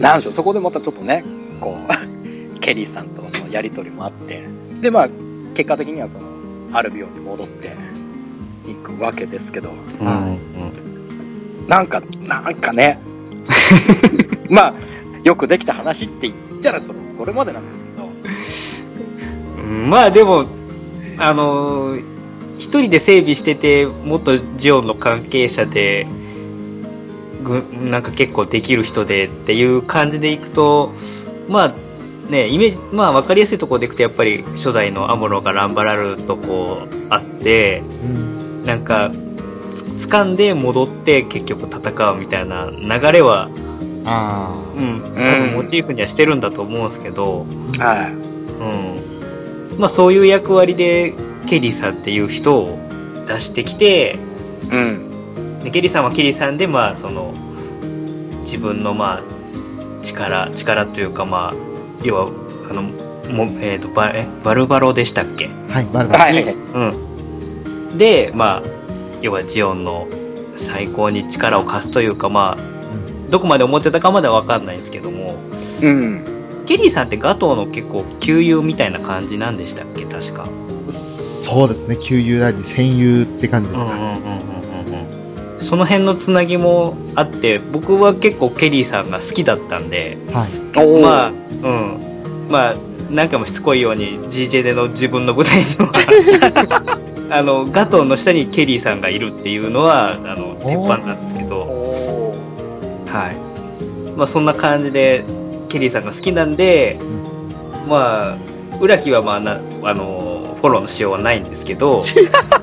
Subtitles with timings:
[0.00, 1.24] なんでしょう、そこでまたちょっとね、
[1.60, 1.74] こ
[2.54, 4.44] う、 ケリーさんとのやりとりもあって、
[4.80, 5.08] で、まあ、
[5.54, 6.24] 結果的にはその、
[6.72, 7.76] アルビオンに戻って
[8.68, 10.38] いくわけですけど、うんうん
[11.68, 12.98] なんか、なんかね、
[14.50, 14.74] まあ、
[15.22, 18.08] よくできた話って言ったら、そのそれまでなんですけど、
[19.58, 20.46] うんまあでも、
[21.18, 22.14] あのー
[22.58, 26.23] 一人で整備してて、もっとジオンの関係者で、ぐ
[27.72, 30.92] なんか結構できる人でっていう感じでいくと、
[31.48, 31.74] まあ
[32.30, 38.64] ね、イメージ、まあ分かりやすいところでいくと、やっぱり初代のアムロがランバラルとこうあって、うん。
[38.64, 39.10] なんか、
[40.00, 43.50] つ掴んで戻って結局戦うみたいな流れは、
[44.06, 47.46] あうん、多分モチーフにはしてるんだと思うんですけど、
[47.78, 48.12] はい。
[48.12, 49.78] うん。
[49.78, 51.14] まあそういう役割で
[51.46, 52.78] ケリーさんっていう人を
[53.28, 54.18] 出してきて、
[54.70, 55.03] うん。
[55.64, 57.32] でケリーさんはケリーさんでまあその
[58.42, 59.22] 自分のまあ
[60.04, 61.54] 力、力というかまあ、
[62.02, 62.28] 要は、
[62.70, 65.48] あの、もえっ、とバえ、バルバロでしたっけ？
[65.70, 65.72] あ。
[65.72, 66.20] はい、バルバル。
[66.20, 66.54] はい。
[66.54, 67.98] うん。
[67.98, 68.62] で、まあ、
[69.22, 70.06] 要はジオンの
[70.56, 75.36] 最高に力を貸すというかまあ、どこまで思ってたかまではわかんないんですけども、
[75.80, 76.22] うん。
[76.66, 80.04] ケリーさんってガトーの結構旧友みたいな感じなんでしたっけ？
[80.04, 80.46] 確か。
[80.92, 83.84] そうですね、旧友なり戦友って感じですか。
[83.86, 84.63] うんうんうんうんうんうん
[85.64, 91.00] その辺のつなぎもあって僕は結構ケリーさんが好きだったんではい。
[91.02, 92.48] まあうん。
[92.48, 92.74] まあ
[93.10, 95.90] 何回もしつこいように GJ での自分の舞台の
[97.34, 102.34] あのガトーの下にケリーさんがいるっていうのはあの鉄板なんですけど。
[103.06, 103.36] はい。
[104.16, 105.24] まあそんな感じで
[105.68, 106.98] ケリーさんが好きなんで
[107.88, 108.36] まあ
[108.80, 112.00] 浦木はまあなあのフォローのしようはないんですけど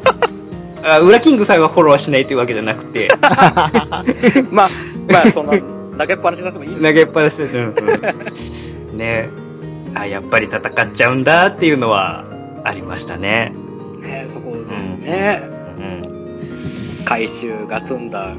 [0.83, 3.07] あ裏キングさんがフォローはしないというわけじゃなくて。
[4.51, 4.69] まあ、
[5.09, 5.53] まあ、その、
[5.97, 7.75] 投げっぱなしになってもいいん投げっぱなしで、うん
[8.91, 9.29] うん、ね。
[9.93, 12.23] あやっぱり戦っちゃうんだっていうのは
[12.63, 13.53] ありましたね。
[13.99, 15.41] ね、そこんね、
[15.77, 15.81] う
[17.01, 18.33] ん、回収が済んだ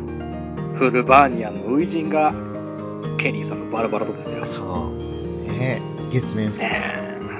[0.74, 2.34] フルバーニアの初陣が、
[3.18, 4.44] ケリーさんのバラバラとですよ。
[4.46, 4.90] そ
[5.46, 5.52] う。
[5.52, 5.80] ね。
[6.10, 6.56] 月面。
[6.56, 6.70] ね。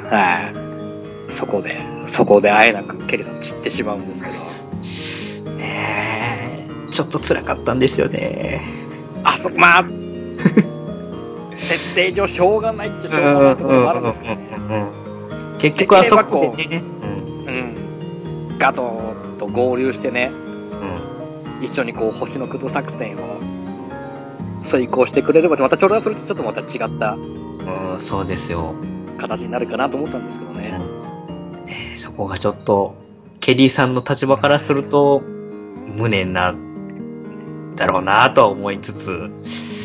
[0.09, 0.53] は
[1.25, 1.31] い。
[1.31, 4.37] そこで、そこであえなくケリーさん散ってしまうんですけど、
[5.63, 8.61] ねちょっと辛かったんですよね。
[9.25, 9.85] あそこ、まあ、
[11.55, 14.85] 設定上しょうがないっちゃしょうがないところもあるんですけどね。
[15.59, 16.83] 結局あそこでね、
[17.47, 18.59] うん。
[18.59, 23.41] ガトーと合流してね、うん一緒にこう星の崩作戦を
[24.59, 28.75] 遂行してくれれば、またそれはそれとちょっとまた違ったうんうん、そうですよ。
[29.17, 30.81] 形になるかなと思ったんですけどね。
[31.69, 32.97] えーそこがちょっと、
[33.39, 35.23] ケリーさんの立場からすると、
[35.95, 39.31] 無念なんだろうなとは思いつつ、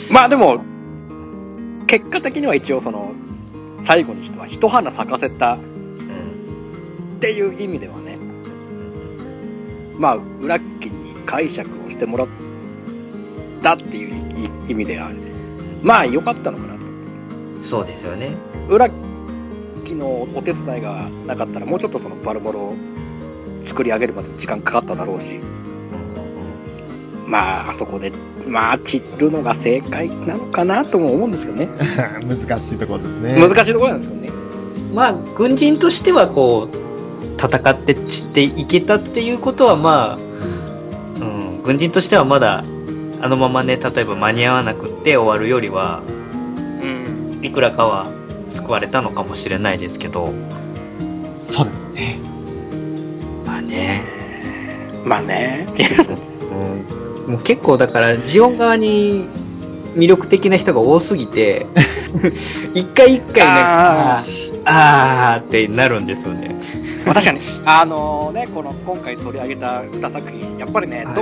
[0.09, 0.62] まあでも、
[1.85, 3.13] 結果的には一応その、
[3.81, 8.17] 最後にしては一花咲かせたっうんていう意味ではね、
[9.97, 12.28] まあ、裏木に解釈をしてもらっ
[13.62, 15.09] たっていう意味では、
[15.81, 17.66] まあ良かったのかなと。
[17.66, 18.35] そうですよね。
[18.69, 18.90] 裏
[19.84, 22.75] 木のお手伝いがなかったら、もうちょっとそのバルバロを
[23.59, 25.40] 作り上げるまで時間かかっただろうし、
[27.27, 28.11] まあ、あそこで、
[28.47, 31.67] まあ、散るのが正解なのかなとも思うんですけどね。
[32.25, 33.47] 難しいところですね。
[33.47, 34.31] 難しいところなんですけどね。
[34.93, 36.77] まあ、軍人としてはこう、
[37.37, 40.17] 戦って散っていけたっていうことはまあ、
[41.19, 42.63] うん、軍人としてはまだ、
[43.21, 46.01] あのままね、例えば間に合わなくって終わるよりは、
[46.81, 47.45] うん。
[47.45, 48.07] いくらかは
[48.55, 50.33] 救われたのかもしれないですけど、
[51.35, 52.19] そうですね。
[53.45, 54.03] まあね、
[55.03, 55.67] まあね。
[57.27, 59.25] もう結構だから、ジオン側に
[59.95, 61.65] 魅力的な人が多すぎて、
[62.73, 64.23] 一回一回なんか、あ
[65.35, 66.55] あーってなるんですよね。
[67.05, 71.16] まあ確かに、あのね、この今回取り上げた歌作品、やっぱりね、はい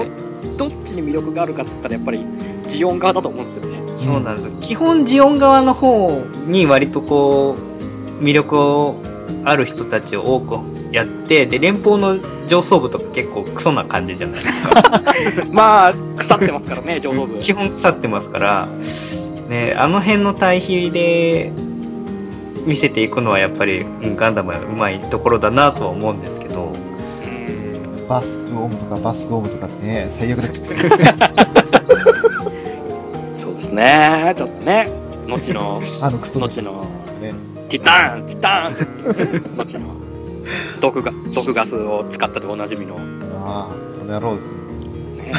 [0.57, 2.19] ど、どっちに魅力があるかって言ったら、やっぱり、
[2.67, 3.77] ジオン側だと思うんですよね。
[3.95, 4.67] そうなんです。
[4.67, 7.55] 基本ジオン側の方に割とこ
[8.19, 8.95] う、魅力を
[9.43, 15.01] ある人たちを多くやって、で、連邦の上層部とか結構クソな感じじゃないですか。
[15.51, 17.37] まあ、腐ってますからね、上層部。
[17.37, 18.67] 基本腐ってますから、
[19.49, 21.51] ね、あの辺の対比で
[22.65, 30.61] 見せていくのはやっぱりうんガンダムはうまいところだなとは思うんですけど、うんバスクオムとかバスクオムとかってね、最悪です。
[33.43, 34.89] そうですね、ちょっとね、
[35.27, 36.85] 後の、あのクソ後の、
[37.21, 37.33] ね。
[37.67, 40.04] ティターン、ティターン 後の、
[40.79, 42.97] 毒ガ毒ガスを使ったでおなじみの、
[43.43, 45.33] ああ、この野郎ですね。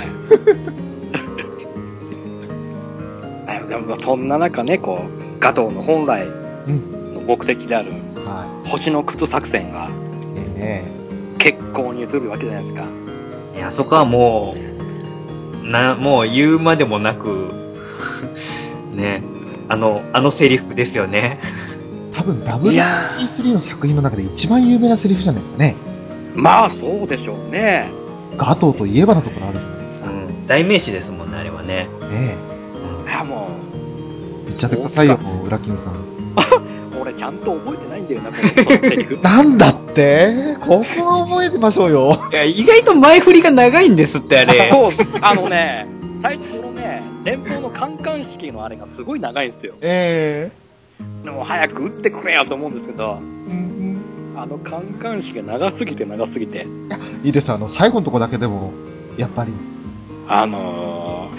[3.47, 7.15] ねで でもそんな中ね、こう、ガトーの本来うん。
[7.15, 7.93] の目的である
[8.25, 9.89] は星の靴作戦が
[11.39, 12.85] 結構に移るわけじゃないですか。
[13.55, 14.55] いや、そこはも
[15.63, 17.53] う、な、もう言うまでもなく、
[18.95, 19.23] ね、
[19.69, 21.39] あの、あのセリフですよね。
[22.27, 25.77] 分いや WE3 の作品の中で一番有名なセリフじゃないですかね。
[26.35, 27.91] まあそうでしょうね。
[28.37, 30.11] ガトーといえばのところあるじゃないですか。
[30.11, 30.47] うん。
[30.47, 31.89] 代名詞ですもんね、あれはね。
[32.11, 32.37] ね
[33.01, 33.49] うんいやも
[34.47, 34.49] え。
[34.49, 35.95] 言っちゃってくださいよ、もう、裏金さん。
[35.95, 35.97] う、
[37.01, 39.19] 俺ちゃんと覚えてないんだよな、このセリフ。
[39.25, 40.57] なんだって？
[40.61, 42.19] ここは覚えてましょうよ。
[42.33, 44.69] いや、意外と前振りが長いんですって、あれ。
[44.73, 45.87] そう、あのね、
[46.23, 49.75] 最初このね、連邦のカンカン式のあれがすごい長いんですよ。
[49.81, 50.51] え
[51.25, 54.01] でも早く打ってくれよと思うんですけど、えうん
[54.37, 56.67] あのカンカン式が長すぎて長すぎて、
[57.25, 58.73] いいです、あの、最後のとこだけでも、
[59.17, 59.53] やっぱり。
[60.29, 61.31] あの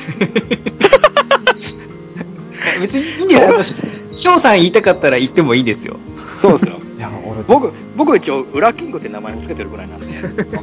[2.82, 3.88] 別にいいんですよ。
[4.12, 5.98] 翔さん言いたかったら言ってもいいですよ。
[6.18, 6.78] ー、そうですよ。
[6.98, 10.06] いや、俺、僕、僕一応、ウラキングって名前を付けてるぐらいなんで、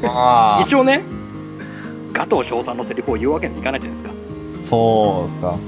[0.04, 1.02] あ一応ね、
[2.12, 4.14] ガトー翔さんのセリフを言うわけにいかないじゃないですか。
[4.68, 5.58] そうっすか。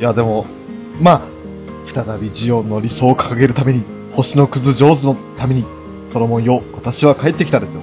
[0.00, 0.46] いや、でも、
[1.00, 1.37] まあ、
[1.92, 3.82] 再びジオンの理想を掲げるために、
[4.12, 5.64] 星のくず上手のために、
[6.12, 7.80] ソロモンよ、私は帰ってきたですよ。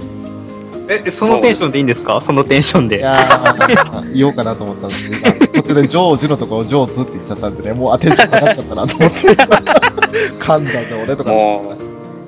[0.88, 2.22] え、そのテンションでいいんですか？
[2.22, 3.00] そのテンションで。
[3.00, 9.18] いやー、言おうかなと思ったんですけど、途中でジョージのところ、ジョーズって言っちゃったんでね、もうアテンション下がっちゃったなと思って。
[9.26, 11.32] 噛んだぜ、俺とか。
[11.32, 11.74] も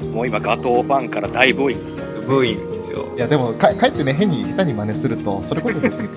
[0.02, 2.06] う、もう今ガトーファンから大ブーイングですよ。
[2.28, 3.06] ブーイングですよ。
[3.16, 6.08] いや、でも、か、かえってね、変に下手に真似すると、それこそ僕、普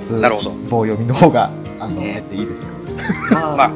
[0.00, 3.36] 通なるほど棒読みの方が、あの、ねかえっていいですよ。
[3.56, 3.70] まあ、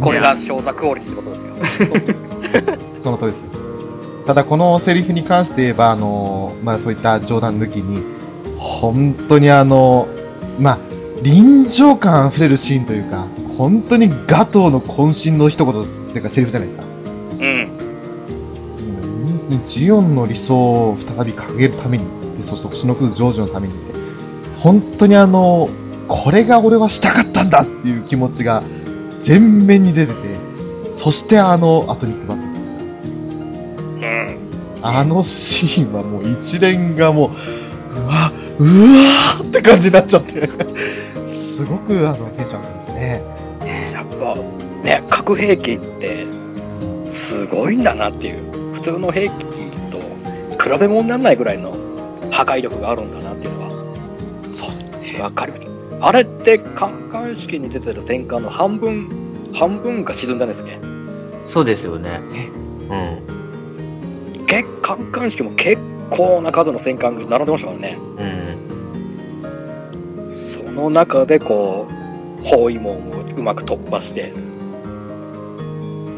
[0.00, 2.78] これがショーザクオリティってことですよ。
[3.02, 3.44] その通りです。
[4.26, 8.02] ただ、このセリフに関して言えば、あの、まあ、そういった冗談抜きに、
[8.58, 10.08] 本当にあの、
[10.58, 10.78] まあ、
[11.22, 13.26] 臨場感溢れるシーンというか、
[13.58, 16.86] 本当にガトーの渾身の一言っていうかセリフじゃないですか。
[17.40, 17.44] うん。
[19.50, 22.04] うんジオンの理想を再び掲げるために、
[22.38, 23.94] でそして星のくずジョージのためにって、
[24.58, 25.68] 本当にあの、
[26.08, 28.62] これが俺はしたかったんだっていう気持ちが
[29.24, 30.18] 全面に出てて、
[30.94, 34.38] そしてあの、アトニックバットですかうん。
[34.82, 37.30] あのシーンはもう一連がもう、
[38.00, 40.48] うわ、うわーって感じになっちゃって、
[41.30, 43.24] すごくあの、テンション上がりますね。
[43.92, 44.36] やっぱ、
[44.84, 46.26] ね、核兵器って、
[47.10, 48.72] すごいんだなっていう。
[48.72, 49.32] 普通の兵器
[49.90, 49.98] と
[50.62, 51.70] 比べ物にならないぐらいの
[52.30, 53.68] 破壊力があるんだなっていうのは
[54.54, 55.18] そうね。
[55.22, 55.73] わかる。
[56.00, 59.08] あれって、カンカン式に出てる戦艦の半分、
[59.54, 60.80] 半分が沈んだんですね。
[61.44, 62.50] そうですよねね。
[62.90, 64.46] うん。
[64.46, 67.98] けカンカン式も結構な数の戦艦が並んでましたからね。
[68.18, 68.22] う
[70.30, 70.36] ん。
[70.36, 74.32] その中でこう、包囲網をうまく突破して、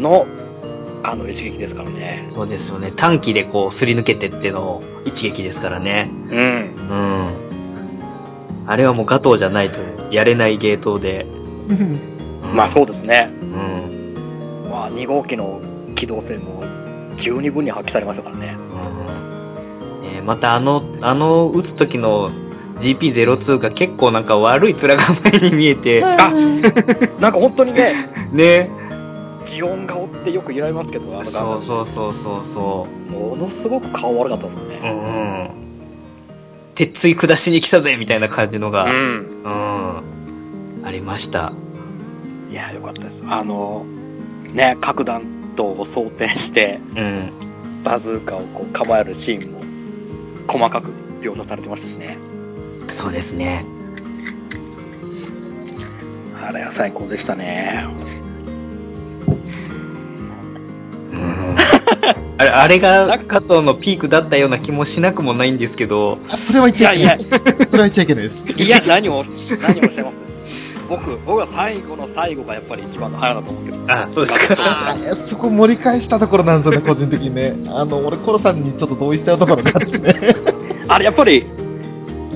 [0.00, 0.26] の、
[1.02, 2.26] あの一撃ですからね。
[2.30, 2.92] そうですよね。
[2.96, 6.10] 短期でこう、すり抜けてっての一撃ですからね。
[6.10, 6.36] うん。
[6.36, 6.94] う
[7.42, 7.45] ん。
[8.66, 9.78] あれはもうガトーじゃないと
[10.10, 11.26] やれないゲートで。
[11.68, 12.00] うん
[12.54, 13.30] まあそうですね。
[13.42, 14.70] うん。
[14.70, 15.60] まあ2号機の
[15.94, 16.62] 機動性も
[17.14, 18.56] 十二分に発揮されましたからね。
[18.56, 22.30] うんえーまたあの、あの、撃つ時の
[22.80, 26.30] GP02 が結構なんか悪い面構えに見えて、あ
[27.20, 27.94] なんか本当にね、
[28.32, 28.70] ね。
[29.44, 31.62] ジオン顔ってよく言われますけど、あのそう顔。
[31.62, 34.62] そうそうそうそものすごく顔悪かったですう。
[34.64, 34.76] うね。
[34.82, 35.65] ん。
[36.76, 38.88] 鉄槌下しに来たぜみたいな感じのが、ん。
[38.88, 40.84] うん。
[40.84, 41.52] ありました。
[42.50, 43.24] いや、よかったです。
[43.26, 43.86] あの、
[44.52, 45.22] ね、核弾
[45.56, 47.82] 頭を装填して、うん。
[47.82, 49.60] バズーカをこう構えるシーンも
[50.46, 50.90] 細かく
[51.20, 52.18] 描写されてましたしね。
[52.90, 53.64] そうですね。
[56.38, 57.86] あれは最高でしたね。
[62.38, 68.62] あれ、あれが加藤のピークだったような気もしなくもないんですけど、あそれは言っちゃいけない。、それは言っちゃいけないです。
[68.62, 70.24] いや、何を、何をしゃいます
[70.88, 73.78] 僕、僕は最後の最後がやっぱり一番の早だと思ってる。
[73.88, 74.56] あ、そうですか。
[74.58, 77.56] あーそこ盛り返したところなんですよね、個人的にね。
[77.68, 80.14] あの、俺、コロさんにちょっと同意しちゃうところがあってね。
[80.88, 81.46] あれ、やっぱり、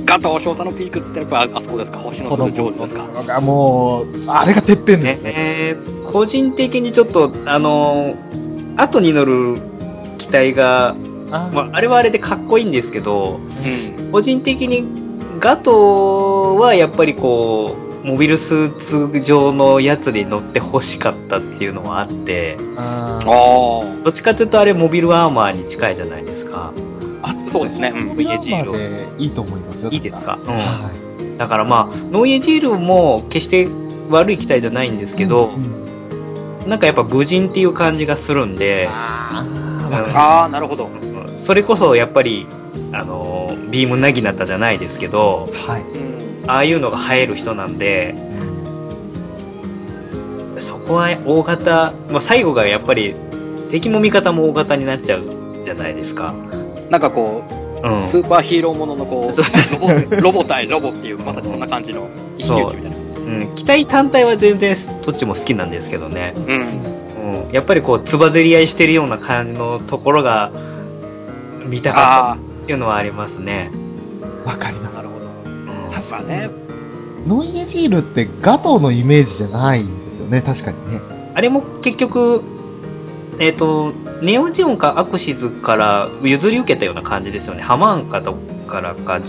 [0.06, 1.98] ガトー少佐のピークってやっぱあそこですか？
[1.98, 3.06] 星のこの上手ですか？
[3.22, 5.20] がもう、あれがてっぺんね。
[5.22, 8.30] えー個人的にちょっと、あのー
[8.76, 9.69] 後に乗る機
[10.30, 10.94] 体が、
[11.30, 13.40] あまあ、あれはあれでかっこいいんですけど、
[13.98, 14.10] うん。
[14.12, 14.84] 個人的に
[15.38, 22.56] ガトーはやっぱりこう、モビルスーツ上のやつに乗って欲しかったっていうのはあって。
[24.04, 26.72] どっちかというとあれモビルアーマーに近いじゃないですか。
[27.22, 27.92] あそうですね。
[27.94, 28.16] うん。
[28.16, 29.90] ノイエジールでいいと思いますよ。
[29.90, 30.38] いいですか？
[30.42, 30.48] うん。
[30.48, 30.90] は
[31.36, 33.68] だからまあ、ノイエジールも決して
[34.08, 35.50] 悪い機体じゃないんですけど、
[36.66, 39.44] なんかやっぱ無人っていう感じがするんで、あ
[39.92, 40.88] ああ、なるほど。
[41.46, 42.46] それこそやっぱり、
[42.92, 45.82] あの、ビームなぎなたじゃないですけど、はい。
[45.82, 46.50] うん。
[46.50, 48.14] ああいうのが映える人なんで、
[50.58, 53.14] そこは大型、まあ、最後がやっぱり
[53.70, 55.22] 敵も味方も大型になっちゃう
[55.64, 56.34] じゃないですか。
[56.90, 57.44] なんかこ
[57.82, 58.06] うんう、。
[58.06, 62.96] スーパーヒーローもののこ う、ロボ、ロボ対ロボっていう、まさにそんな感じの一騎打ちみたいな。
[62.96, 66.34] うん、機体単体は全然どっちも好きなんですけどね。
[66.36, 66.99] うん。
[67.46, 67.52] うん。
[67.52, 70.50] やっぱりこう、つばぜり合いしてるような感じのところが
[71.66, 73.70] 見たかあったっていうのはありますね。
[74.44, 74.94] あ、わかります。
[74.94, 75.26] なるほど。
[75.26, 76.50] うん確かにまあね、
[77.26, 81.00] ノイエジールってガトーのイメージじゃないんですよね、確かにね。
[81.34, 82.42] あれも結局、
[83.38, 87.62] えっ、と、ネオジオンかアクシズから譲り受けたような感じですよね。
[87.62, 89.20] ハマーンかどっからか、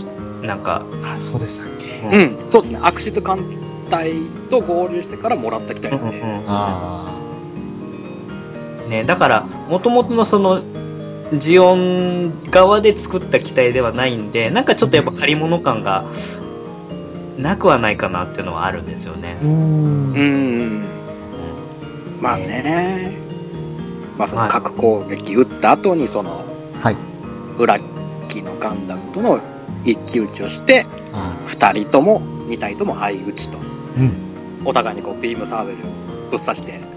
[0.41, 2.07] なんか、あ、そうでしたっけ？
[2.07, 2.79] うんうん、そうですね。
[2.81, 3.39] アクシズ艦
[3.89, 4.13] 隊
[4.49, 6.21] と合流してからもらった機体なんで。
[6.47, 7.20] あ
[8.91, 10.61] ね、だから、もともとのその、
[11.39, 16.03] ジオン側で作った機体ではないんで、なんかちょっとやっぱ借り物感が
[17.37, 19.45] なくはないかなっていうのはあるんですよねー。
[19.45, 19.47] う。
[19.47, 20.13] ーん。
[20.13, 20.85] うん。
[22.19, 23.17] まあね。
[24.17, 26.43] まあその核攻撃撃った後にその、
[26.81, 26.97] はい。
[27.57, 27.79] 裏
[28.27, 29.39] 機のガンダムとの
[29.85, 33.57] 一騎打ちをして、あ二人とも、二体とも相打ちと。
[33.57, 33.61] ー
[34.01, 34.13] うん。
[34.65, 35.77] お互いにこうビームサーベル
[36.29, 36.90] ぶっ刺して。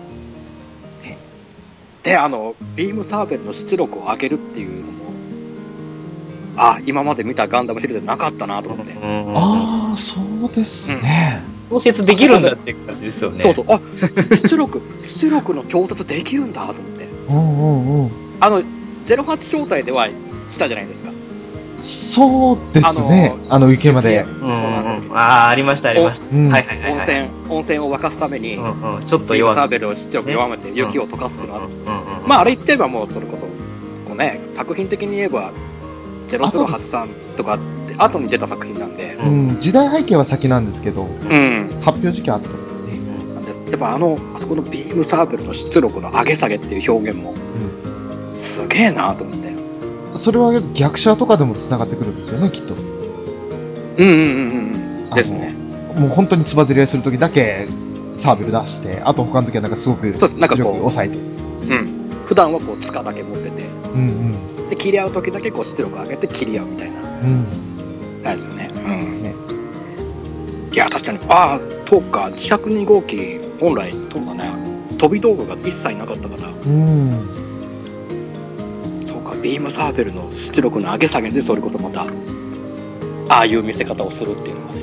[2.04, 5.04] ねで、あの、ビームサーベルの出力を上げるっていうのも、
[6.56, 8.92] あ、今まで見たガンダムシリーズでなかったなと思って。
[8.92, 11.42] うんああ、そうですね。
[11.70, 13.42] 調節できるんだって感じですよね。
[13.42, 13.80] そうそう、あ、
[14.30, 17.08] 出力、 出力の調達できるんだと思って。
[17.28, 18.10] うんうんうん。
[18.40, 18.62] あの、
[19.06, 20.08] 08招待では
[20.48, 21.10] したじゃないですか。
[21.84, 23.34] そうですね。
[23.50, 24.24] あの、池まで。
[24.42, 26.34] ああ、ありました、ありました。
[26.34, 26.92] うんはいはいはい、はい。
[26.92, 33.46] 温泉、温泉を沸かすために、うんうん、ちょっと弱くビームサーベルを出力弱めて雪を溶かすのは、うんうんうん、まああれ言ってばもうそれこそ、
[34.08, 35.52] こうね、作品的に言えば、
[36.28, 41.80] 0083とかって後に出た作品なんで、うん、時代背景は先なんですけど、うん。
[41.82, 43.34] 発表時期はあったんですよね。
[43.34, 43.62] なんです。
[43.70, 47.34] やっぱあの、あそこのビームサーベルの出力の上げ下げっていう表現も、
[48.34, 49.63] すげえなと思って。
[50.18, 52.74] それは逆者とかでも繋がってくるんですよね、きっと。
[52.74, 55.10] うんうんうんうん。
[55.10, 55.54] ですね。
[55.94, 57.68] もう本当につばぜり合いするときだけ
[58.12, 61.16] サーベル出して、あと他の時はなんかすごくそうなんか抑えて。
[61.16, 61.20] う
[61.74, 62.10] ん。
[62.26, 63.62] 普段はこう、塚だけ持ってて、
[63.94, 67.26] うんで、切り合う時だけこう、出力上げて切り合うみたいな、うん。
[67.26, 68.22] うん。
[68.22, 68.70] なんですよね。
[68.74, 69.22] うん。
[69.22, 69.34] ね、
[70.72, 74.50] いや、確かに、ああ、そうか、自作2号機、本来、そうだね、
[74.96, 77.43] 飛び道具が一切なかったから、うん。
[79.44, 82.06] ビームサーベルの出力の上げ下げで、それこそまた、
[83.28, 84.82] ああいう見せ方をするっていうのがね。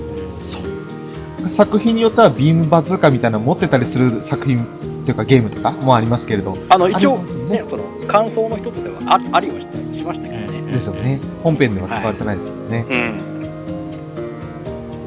[1.56, 4.68] 作品によってはビームバズーカみたいなの持ってたりする作品っ
[5.04, 6.56] ていうかゲームとかもありますけれど。
[6.70, 7.18] あの、一応、
[7.50, 10.72] ねね、その、感想の一つではあありはしたしましたけどね。
[10.72, 11.20] ですよね。
[11.42, 12.86] 本編では使われてないですよね。
[12.88, 12.96] う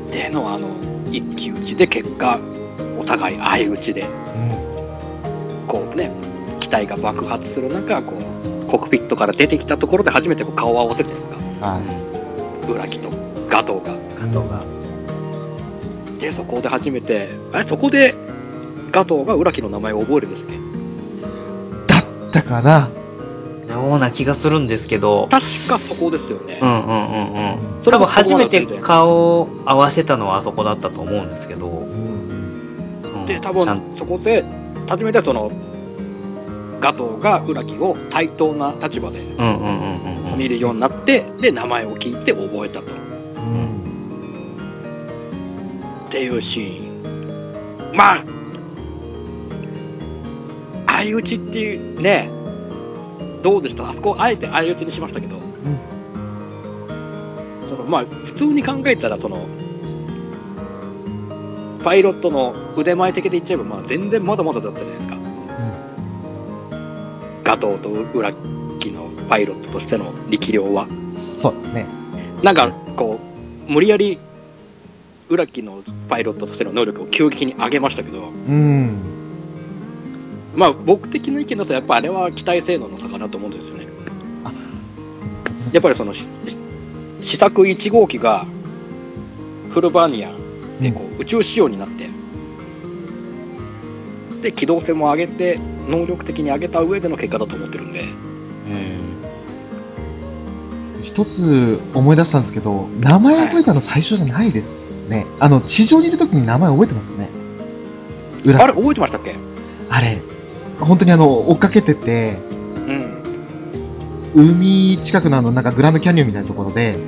[0.08, 0.10] ん。
[0.10, 0.66] での、あの、
[1.12, 2.40] 一騎打ちで結果、
[2.98, 4.04] お互い相打ちで、
[5.68, 6.10] こうね、
[6.58, 8.33] 機体が爆発する中、こう、
[8.74, 11.10] コックピットから出てきたところで初めて顔を合わせと
[13.48, 13.92] ガトーが。
[14.18, 14.64] ガトーが。
[16.18, 18.16] で、そこで初めて、あれ、そこで、
[18.90, 20.58] ガトーが裏木の名前を覚えるんですね。
[22.32, 22.90] だから、
[23.72, 26.58] ような気がするんですけど、確かそこですよね。
[26.60, 27.80] うんうんうんうん。
[27.80, 33.02] それも多分初めて顔を合わせたのはあそこだったと思うんですけど、うん。
[33.04, 34.44] うんで、多分、そこで、
[34.88, 35.52] 初めてその、
[36.84, 39.56] ガトーが裏木を対等な立場でうんうんうん
[40.26, 40.38] うんうん。
[40.38, 42.92] 見るようになって、で、名前を聞いて覚えたと。
[42.92, 43.80] うん。
[46.08, 47.96] っていうシーン。
[47.96, 48.24] まあ、
[50.88, 52.28] 相打ちっていうね、
[53.42, 53.88] どうでした？
[53.88, 55.38] あそこあえて相打ちにしましたけど、
[57.66, 59.46] そのまあ、普通に考えたら、その、
[61.82, 65.13] パイロットの腕前的で言っちゃえば、まあ全然まだまだだったじゃないですか。
[67.54, 68.32] ガトーと裏
[68.80, 70.88] 木のパイロットとしての力量は。
[71.16, 71.86] そうね。
[72.42, 73.20] なんか、こ
[73.68, 74.18] う、無理やり、
[75.28, 78.98] 裏木のパイロットとしての能力を急激に上げましたけど、うん。
[80.54, 83.88] まあ僕的な意見だとやっぱあれは機体性能の差かなと思うんですよね
[84.44, 84.52] あ。
[85.72, 88.46] やっぱりその、試作1号機が
[89.70, 90.32] フルバーニア
[90.80, 92.08] でこう宇宙仕様になって、
[94.42, 98.04] で、機動性も上げて、能力的に上げた上での結果だと思ってるんで、
[101.02, 105.26] 一つ思い出したんですけど、名前覚えたの最初じゃないですね。
[105.38, 107.30] あの、地上にいる時に名前覚えてますね。
[108.44, 109.34] 裏あれ覚えてましたっけ？
[109.90, 110.20] あれ、
[110.80, 112.38] 本当にあの、追っかけてて、
[112.88, 113.22] うん。
[114.34, 116.98] 海近くのあの、なんかグランドキャニオンみたいなところで、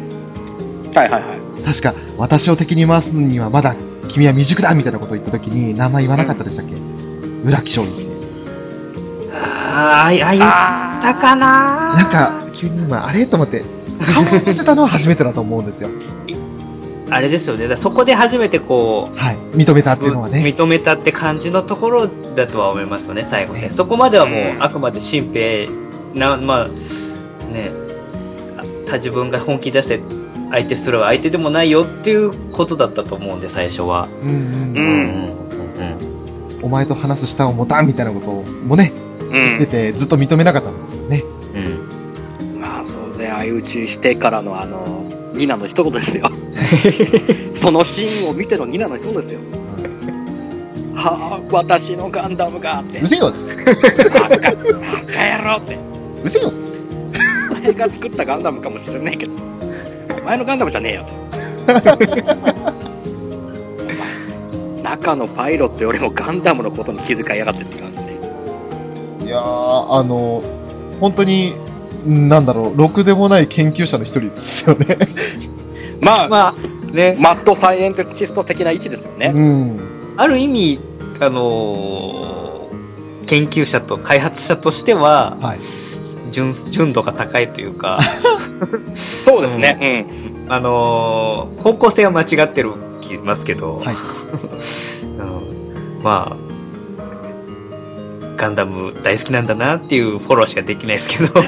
[0.95, 1.41] はいはいはい。
[1.65, 3.75] 確か、私を敵に回すにはまだ
[4.09, 6.77] 君は未熟だみたいなことを言った時に、名前言わなかったでしたっけ？
[7.45, 8.06] 裏気象院って。
[9.43, 13.27] ああ、あ、言っあたかななんか、急に今、あれ？
[13.27, 13.63] と思って、
[14.15, 15.89] 顔を見せたのは初めてだと思うんですよ。
[17.09, 17.65] あれですよね。
[17.65, 19.37] だからそこで初めてこう、はい。
[19.55, 20.43] 認めたっていうのはね。
[20.43, 23.71] 認めたって感じのところだとは思いますよね、最後ね。
[23.77, 25.69] そこまではもう、あくまで新兵
[26.15, 26.69] な、まあ、
[27.53, 27.71] ね、
[28.59, 30.01] あ他自分が本気出して
[30.51, 34.09] 相手する相手でもないよっていうことだったと思うんで、最初は。
[34.23, 34.39] うんうんう。
[34.39, 35.37] うんんうん
[36.63, 38.27] お前と話す舌を持たんみたいなこと
[38.67, 39.06] もね、う
[39.37, 41.25] 言ってて、ずっと認めなかったんですよね。
[41.55, 42.53] うん。
[42.53, 42.61] うん。
[42.61, 46.29] まあ、そうで、相打ちしてからのあの、ニナの一言ですよ。
[47.55, 49.41] そのシーンを見てのニナの一言ですよ。
[50.95, 53.07] はあ、私のガンダムがってう。
[53.07, 54.11] せよっつって。
[54.11, 55.79] バカ、野郎って。
[56.25, 56.77] うせよっつって。
[57.51, 59.33] お前が作ったガンダムかもしれないけど、
[60.19, 61.13] お前のガンダムじゃねえよと。
[64.83, 67.86] 中のパイロットよりもガンダムのことに気遣いやがってって
[69.37, 70.43] やー、あの、
[71.01, 71.55] 本当に、
[72.07, 74.99] なんだろう、ろくでもない研究者の一人ですよね。
[76.01, 76.55] まあ、 まあ、
[76.95, 79.33] ね、マッドサイエンティスト的な位置ですよね。
[79.35, 79.81] うん。
[80.17, 80.81] ある意味、
[81.21, 82.37] あのー
[83.27, 85.59] 研究者と開発者としては、はい。
[86.31, 87.99] 純、純度が高いというか、
[89.25, 90.07] そうですね。
[90.49, 93.97] あのー方向性は間違ってる気ますけど、はい。
[95.19, 96.46] うんまあ、
[98.37, 101.41] ガンダム大好きなんだなっていうフォローしかできないですけど、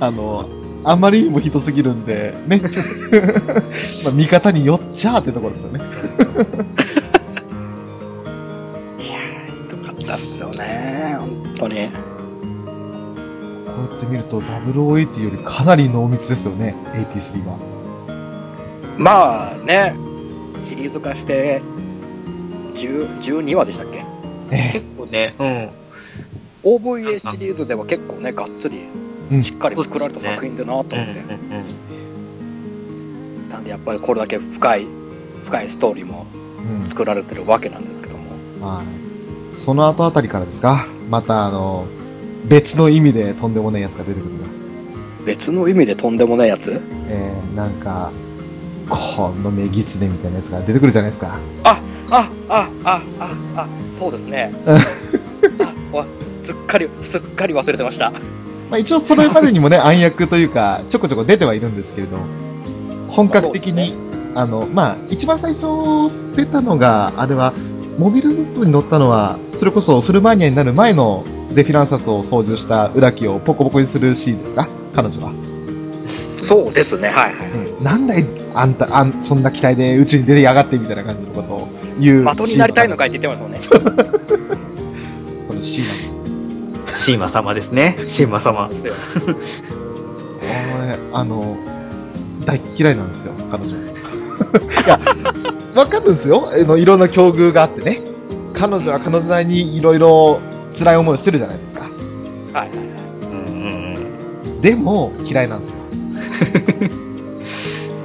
[0.00, 0.48] あの、
[0.84, 2.60] あまりにもひどすぎるんで、ね。
[4.04, 5.80] まあ、見方によっちゃーってところですよね。
[8.96, 9.02] うん。
[9.02, 11.16] いやー、ひどかったっすよね。
[11.22, 11.74] 本当に。
[11.74, 11.80] こ
[13.78, 17.56] うやって見ると、0080よりかなり濃密ですよね、83は。
[18.98, 19.96] まあね、
[20.58, 21.73] シリーズ化して、10
[22.74, 24.04] 12話でしたっけ？
[24.50, 25.70] え結構ね、うん。
[26.64, 28.88] OVA シリーズでは結構ね、がっつり
[29.30, 30.96] うんしっかり作られた作品だなと思って。
[30.96, 34.86] うんうんうんなんでやっぱりこれだけ深い、
[35.44, 36.26] 深いストーリーも
[36.68, 36.84] えうん。
[36.84, 38.66] 作られてるわけなんですけども。
[38.66, 39.56] はい。
[39.56, 40.88] その後あたりからですか？
[41.08, 41.86] またあの、
[42.46, 44.44] 別の意味でとんでもないやつが出てくるんだ。
[45.24, 46.80] 別の意味でとんでもないやつ？
[47.08, 48.10] えー、なんか、
[48.90, 51.38] このネギツネみたいなやつが出てくるじゃないですか。
[51.62, 51.80] あ、
[52.10, 53.02] あ、あ、あ、
[53.56, 54.52] あ、そうですね。
[54.66, 56.06] う んあわ
[56.42, 58.10] すっかり、すっかり忘れてました。
[58.70, 62.16] まあ一応それまでにもね、暗躍というか、ちょこちょこ出てはいるんですけれど、
[63.08, 63.96] 本格的に、そうです
[64.36, 65.66] あの、まあ一番最初
[66.36, 67.52] 出たのが、あれは、
[67.98, 74.68] モビルスーツに乗ったのは、それこそフルマニアになる前のゼフィランサスを操縦した裏木をポコポコにするシーンですか？
[74.96, 75.32] 彼女は。
[76.48, 77.34] そうですね、はいはい。
[77.78, 81.68] うんなんだい、あんた、あん、そんな機体で宇宙に出てやがってみたいな感じのことを
[82.00, 82.36] 言う。
[82.36, 83.84] 的になりたいのかかいって言ってますよね。
[85.48, 86.14] このシーン
[86.96, 87.98] シーマ様ですね。
[88.04, 88.68] シーマ様。
[88.68, 88.74] こ
[90.82, 91.56] れ、あの、
[92.46, 93.76] 大嫌いなんですよ、彼女。
[93.76, 94.98] いや、
[95.74, 96.48] わかるんですよ。
[96.52, 98.00] あのいろんな境遇があってね。
[98.54, 100.40] 彼女は彼女なりにいろいろ
[100.78, 101.80] 辛い思いをしてるじゃないですか。
[102.58, 102.86] はいはいはい。
[103.22, 103.38] うん
[104.56, 105.76] うんでも、嫌いなんですよ。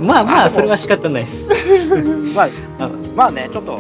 [0.02, 0.08] うん。
[0.08, 1.48] まあまあ、それは仕方ないです。
[2.36, 3.80] まああ、まあね、ちょっと、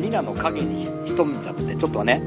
[0.00, 2.22] ニナの影に潜んじゃって、ちょっとはね、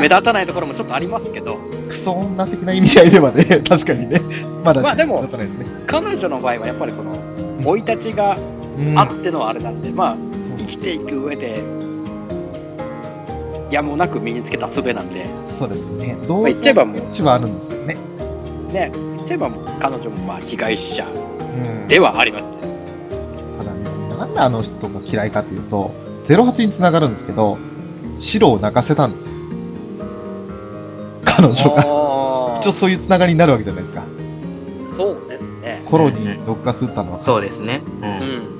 [0.00, 1.58] 目立たないところもちょっとありますけど、
[1.88, 4.20] クソ女的な意味合いではね、 確かにね。
[4.64, 5.28] まだ、まあでもね。
[5.86, 7.16] 彼女の場合はやっぱりその、
[7.60, 8.36] 生い立ちが
[8.78, 10.16] うんあってのあれなんで、まあ、
[10.58, 11.62] 生きていく上で、
[13.70, 15.26] やむなく身につけた術なんで、
[15.58, 16.16] そうですね。
[16.26, 17.96] どうまあ、言っちゃえばもう、ちはあるんですよね。
[18.72, 21.88] ね、言っちゃえばもう彼女もまあ被害者うん。
[21.88, 22.67] ではありますね。
[23.58, 23.84] ただね、
[24.16, 25.90] なんであの人が嫌いかっていうと、
[26.26, 27.58] 08に繋がるんですけど、
[28.14, 29.36] 白を泣かせたんですよ。
[31.24, 31.84] 彼女が。
[31.86, 34.04] あ一応そういう繋がりになるわけじゃないですか。
[34.96, 35.82] そうですね。
[35.86, 37.82] コロに毒ガス撃ったのは、そうですね。
[38.02, 38.04] う。
[38.04, 38.10] うん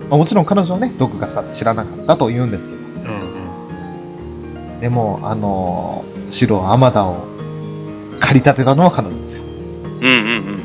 [0.07, 0.09] ん。
[0.09, 2.79] まあ、もちろん彼女はね、毒ガスだって知らなかったと言うんですけど、う
[3.25, 3.39] ん
[4.81, 7.25] でも、あのー、白アマダを
[8.21, 9.43] 駆り立てたのは彼女ですよ。
[9.43, 10.63] うんうんうんうん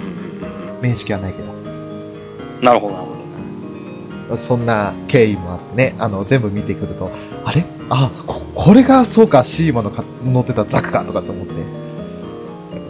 [0.77, 1.51] うん面識はないけど。
[1.51, 2.59] うん。
[2.61, 3.12] なるほどなるほど。
[4.37, 7.11] そんな経緯もあってね、あの、全部見てくると、
[7.45, 7.63] あれ？
[7.89, 11.53] あ、こ、これが、そうか、シーマのか乗ってたザクか、とかって思って、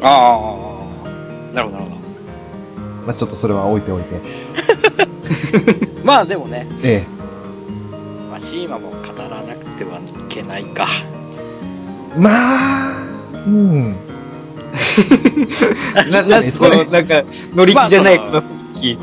[0.01, 0.39] あ
[1.05, 2.03] あ、なるほどなるほ
[3.05, 4.23] まあ、ちょっとそれは置いておいて、ど。
[6.03, 7.05] まあでもね、え
[8.29, 10.87] まあ、シシーマも語らなくてはいけないか。
[12.15, 13.03] まあ、
[13.45, 13.95] うん。
[16.11, 18.99] な、な、この、なんか、乗り気じゃない、まあこの雰囲気。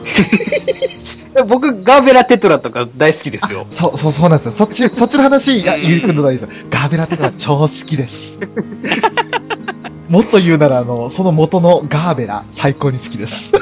[1.46, 3.66] 僕、ガーベラテトラとか大好きですよ。
[3.70, 4.52] そう、そう、そうなんですよ。
[4.52, 6.66] そっち、そっちの話が言うのがいいですよ。
[6.70, 8.38] ガーベラテトラ超好きです。
[10.08, 13.52] もっと言うなら、あの、その元のガーベラ、最高に好きです。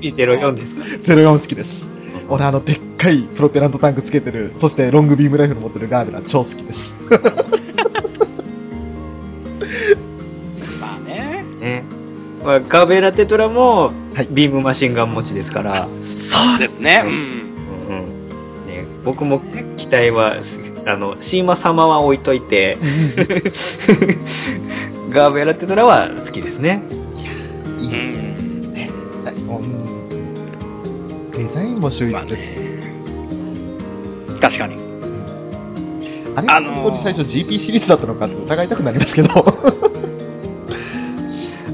[0.00, 0.74] P04 です
[1.06, 1.84] か04好きです。
[2.30, 6.94] 俺あの、でっかいプロペラントタンクつけてる、そしてロングビームライフル持ってるガーベラ超好きです。
[10.80, 11.44] まあね。
[11.60, 11.84] ね。
[12.44, 15.97] まあ、ガーベラテトラもはい、ビームマシンガン持ちですから、そう
[16.58, 17.02] ですね。
[17.04, 17.10] うん。
[17.10, 17.20] うんう
[18.64, 18.66] ん。
[18.66, 19.40] ね、僕も
[19.76, 20.36] 期待は、
[20.86, 22.78] あの、シーマ様は置いといて、
[25.10, 26.82] ガーベラテトラは好きですね。
[27.78, 27.88] いい。
[27.88, 27.92] う
[28.70, 28.74] ん。
[29.24, 29.88] はいうん
[31.32, 32.62] デザインも秀まあね逸です。。
[34.40, 34.76] 確かに。
[36.36, 39.44] あれあのー本当に最初 GP シリーズだったのかって疑いたくなりますけど。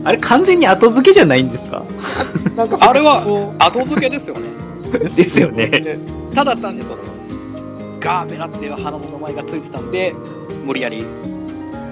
[0.04, 1.73] あれ完全に後付けじゃないんですか？
[2.56, 3.24] なんかあれは
[3.58, 4.48] 後付けですよね。
[5.16, 5.98] ですよね。
[6.34, 7.02] ただ単にその、
[8.00, 10.14] ガーベラっていう花の名前がついてたんで、
[10.64, 11.04] 無理やり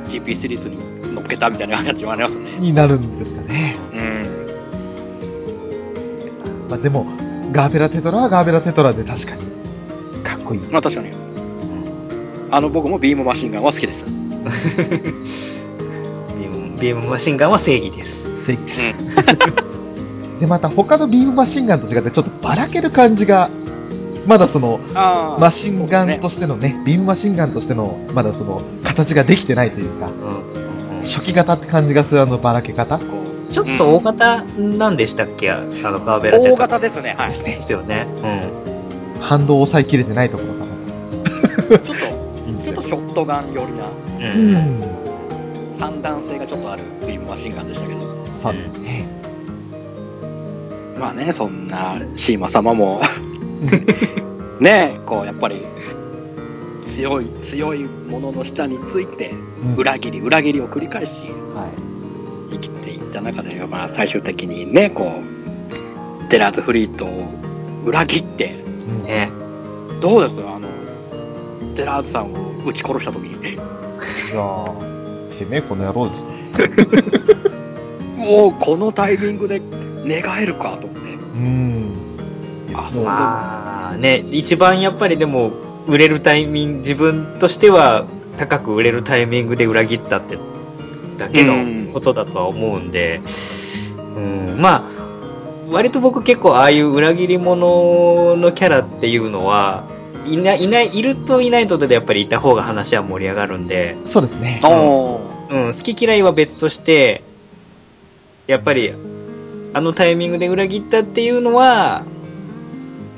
[0.08, 0.76] GP シリーズに
[1.14, 2.50] 乗っけたみたいな感じもありますね。
[2.58, 3.76] になるんですかね。
[3.92, 4.26] うん。
[6.68, 7.06] まあでも、
[7.50, 9.42] ガーベラテトラはガーベラテトラで確かに、
[10.22, 10.60] かっこいい。
[10.70, 11.08] まあ確かに。
[12.50, 14.04] あの、僕もビームマシンガンは好きです。
[14.06, 18.26] ビームビームマシンガンは正義です。
[18.46, 18.94] 正義です。
[20.42, 23.48] で、また他のビームマシンガンと違ってちょっとばらける感じが、
[24.26, 30.62] まだその、あマシンガンとしてのね、ビームマシンガンとしての、まだその、形ができてないというか、うん
[31.02, 33.04] 初期型って感じがするあのばらけ方こ
[33.50, 37.16] うちょっと大型なんでしたっけ、あのガーベラ大型ですね。
[37.18, 37.32] はい。
[37.32, 37.62] ちですねで。
[37.62, 38.06] すよね。
[39.20, 42.64] 反動を抑えきれてないところかなょっと、と。
[42.64, 43.84] ちょっとショットガン寄りな、
[44.18, 44.40] うん。
[44.40, 44.54] うん。
[44.54, 45.68] うん。
[45.68, 48.00] 三段性がちょっとあるビームマシンガンでしたけど。
[48.42, 48.81] そうですね。
[50.98, 53.00] まあね、そんなシーマ様も、
[54.60, 55.62] ね、こう、やっぱり、
[56.82, 59.34] 強い、強いものの下について、う
[59.70, 61.20] ん裏切り、裏切りを繰り返し、
[61.54, 61.68] は
[62.50, 62.54] い。
[62.54, 65.12] 生きていった中で、まあ、最終的にね、こ
[66.24, 67.28] う、テラーズフリートを
[67.86, 68.56] 裏切って、
[68.88, 69.30] うんね。
[70.00, 70.68] どうですあの、
[71.74, 74.92] テラーズさんを撃ち殺した時に、いやー
[75.38, 77.52] てめえこの野郎ですね。
[78.24, 79.60] もうこのタイミングで
[80.04, 81.12] 寝返るかと思って。
[81.12, 81.92] うん。
[82.74, 85.52] あ、あね、一番やっぱりでも、
[85.86, 90.38] 売れるタイミング、自分としては高く売れるタイミングで裏切ったって
[91.18, 93.20] だけのことだとは思うんで、
[94.16, 95.02] うん、まあ、
[95.70, 99.84] 割と僕結構ああいう裏切り者のキャラっていうのは、
[100.26, 104.60] いない、いない、いるといないとでやっぱりいた方が話は盛り上がるんで、そうですね。
[104.64, 107.22] おーうん、好き嫌いは別として、
[108.46, 108.94] やっぱり、
[109.74, 112.04] あのタイミングで裏切ったっていうのは、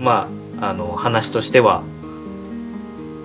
[0.00, 0.28] ま
[0.60, 1.82] あ、あの、話としては、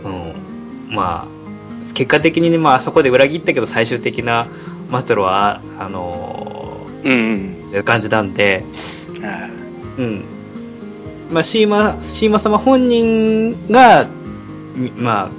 [0.03, 4.47] うん、まあ、結果的にね、まあ、あそこで裏切ったけど、最終的な
[4.89, 7.63] 末路は、あのうんうん。
[7.67, 8.63] そういう感じなんで、
[9.23, 9.49] あ
[9.97, 10.23] うん。
[11.31, 14.07] まあ、シーマ、シーマ様本人が、
[14.75, 15.29] みまあ、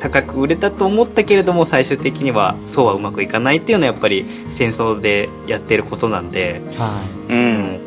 [0.00, 7.80] 高く売れたと思ったけれども、最終的にはそうはうまくいかないっていうのはやっぱり戦争でやってることなんで、はーうん。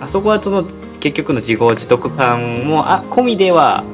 [0.00, 0.66] あそこはその
[1.00, 3.84] 結局の自業自得感も、あ、込みでは、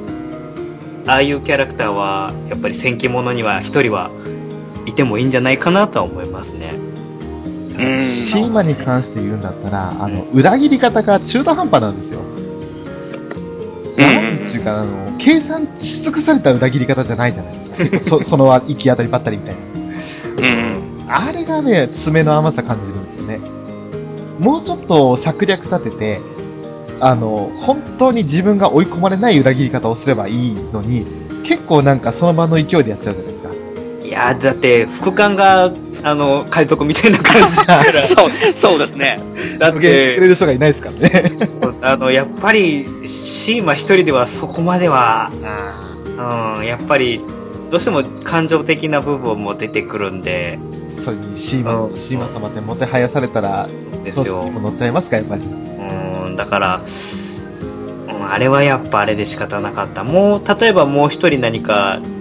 [1.06, 4.10] ああいうキャラクターは、やっぱり戦記物には一人は
[4.86, 6.74] いてもいいんじゃないかなとは思いますね。
[7.78, 8.04] い。
[8.04, 12.20] シーマに関して言うんだったら、あの、裏切り方が中途半端なんですよ。
[14.46, 18.20] なんちゅうか、あの、計算し尽くされた裏切り方じゃないじゃないですか。
[18.22, 19.56] そその行き当たりばったりみたい
[20.42, 20.48] な。
[20.48, 21.04] うん。
[21.08, 23.40] あれがね、爪の甘さ感じるんですよね。
[24.38, 26.20] もうちょっと策略立てて、
[27.00, 31.06] あの、本当に自分が追い込まれない裏切り方をすればいいのに、
[31.44, 33.35] 結構なんかその場の勢いでやっちゃうじゃない。
[34.06, 35.72] いやーだって、副官が、
[36.04, 38.00] あの、海賊みたいな感じだから。
[38.06, 39.18] そう、そうですね。
[39.58, 41.30] だってれる人がいないですからね。
[41.82, 45.32] あの、やっぱり、シーマ一人ではそこまでは、
[46.58, 47.20] うん、やっぱり、
[47.70, 50.58] どうしても感情的な部分も出てくるんで、
[51.04, 53.68] それにシーマ、うんシーマ様ってもてはやされたら、
[54.04, 55.42] ですよ乗っちゃいますか、やっぱり。
[55.42, 56.80] うん、だから、
[58.08, 60.04] うん、あれはやっぱあれで仕方なかった。
[60.04, 62.15] もう、例えばもう一人何か、ふ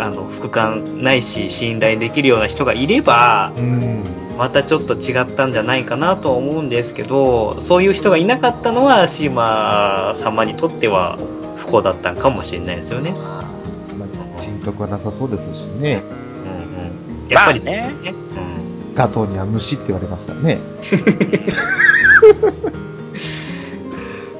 [0.00, 4.04] あの、副官ないし、信頼できるような人がいれば、うん。
[4.38, 11.18] またちょっと違ったんじゃないかなとは思うんですけど、そういう人がいなかったのは、シーマ様にとっては
[11.56, 13.10] 不幸だったんかもしれないですよね。
[13.10, 13.42] まあ、
[13.98, 16.02] まあ、人徳はなさそうですしね。
[16.44, 17.28] うんうん。
[17.28, 18.94] やっぱりまあねうん。
[18.94, 20.58] ガトーには虫って言われますからね。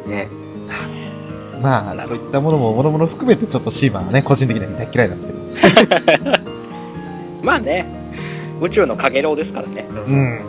[0.07, 0.31] ね。
[1.61, 5.39] まあ、そういったものも、もろもろ含めて、ちょっとシーマンはね、個人的には大嫌いなんですけど。
[7.42, 7.86] まあね、
[8.60, 9.86] 宇宙のかげろうですからね。
[9.90, 10.40] うん。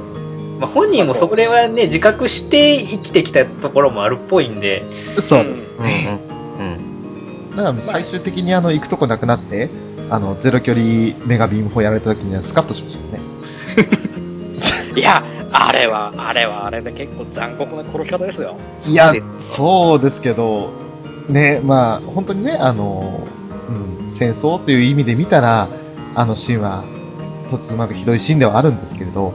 [0.59, 4.85] まあ、本人もそれはね、自覚して生きてきたところもあるっぽいんで。
[5.23, 6.19] そうですうんね。
[6.59, 7.55] うん。
[7.55, 9.69] だから最終的にあの、行くとこなくなって、
[10.09, 13.19] あの、ゼロ距離メガビーム砲やられた時にはスカッとしましたよね。
[14.95, 18.55] いや、あれは、あれはあれで結構残酷な殺し方ですよ。
[18.85, 20.71] いやで、そうですけど、
[21.27, 23.21] ね、まあ、本当にね、あの、
[23.69, 25.67] うん、戦争という意味で見たら、
[26.13, 26.84] あのシーンは、
[27.49, 29.34] とつまくひどいシーンではあるんですけれど、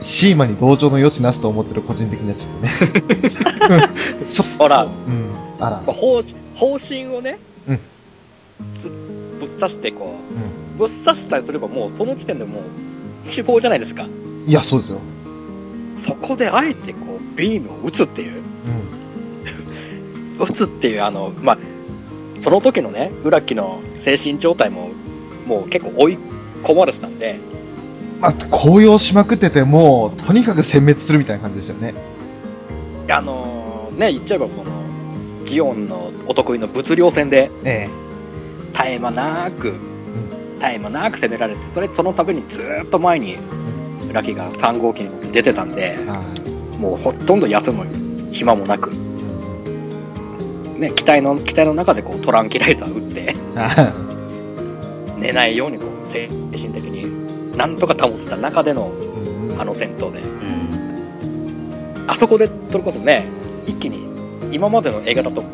[0.00, 3.90] シーマに同情の余地なしと思ってる個人的にはちょっとね。
[4.32, 4.90] ちょっと、ほら、うん、
[5.58, 6.22] あら、方
[6.54, 7.80] 方針をね、うん
[8.74, 12.62] つぶっ刺してこうう、ぶっ刺したりすればもうその時点でもう
[13.28, 14.04] 死亡じゃないですか。
[14.04, 14.48] ん。
[14.48, 14.98] いや、そうですよ。
[16.02, 18.42] そこであえてこう、ビームを撃つっていう、
[20.38, 20.40] うん。
[20.42, 21.58] 撃つっていうあの、まあ、
[22.40, 24.90] その時のね、浦木の精神状態も、
[25.46, 26.18] もう結構追い
[26.62, 27.38] 込まれてたんで、
[28.20, 31.94] まあ、高揚しまくってて、もう、とにかく殲滅するみたいな感じでしたよね。
[33.10, 34.70] あのね、言っちゃえばこの、
[35.46, 37.88] ジオンのお得意の物量戦でえ
[38.72, 39.72] 絶え間なく、
[40.60, 43.38] 絶え間なく攻められて、それ、そのためにずーっと前に、
[44.10, 46.78] 浦木が3号機に出てたんでえ、はい。
[46.78, 47.86] もうほとんど休む
[48.32, 49.09] 暇もなく、うん
[50.80, 53.92] ね、機体の、機体の中でこうトランキライザー撃って、あ
[55.18, 62.06] 寝ないようにこう精神的になんとか保ってた中でのうんあの戦闘で、うん。
[62.08, 63.26] あそこでそれこそね、
[63.66, 65.44] 一気に今までの映画だと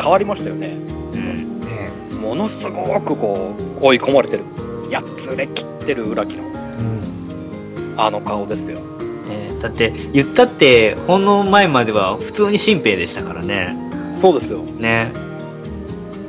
[0.00, 0.68] 変わりましたよね。
[0.68, 1.60] うん。
[1.60, 4.44] ねものすごくこう追い込まれてる、
[4.90, 7.94] やつれ切ってる裏木のうん。
[7.98, 8.80] あの顔ですよ。
[9.28, 13.91] ねだって、言ったって、ほんの前までは普通に新兵でしたからね。
[14.22, 14.60] そうですよ。
[14.60, 15.10] ね。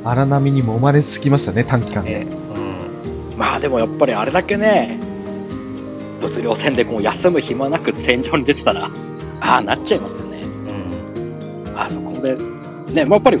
[0.02, 2.24] 荒波にも生まれつきましたね、短期間で。
[2.24, 2.26] ね。
[3.32, 3.38] うん。
[3.38, 4.98] まあでもやっぱりあれだけね、
[6.20, 8.90] 物量戦でこう休む暇なく戦場に出てたら、
[9.40, 10.42] ああなっちゃいますよね。
[10.42, 11.78] うん。
[11.78, 12.34] あそこで、
[12.92, 13.38] ね、まあやっぱり、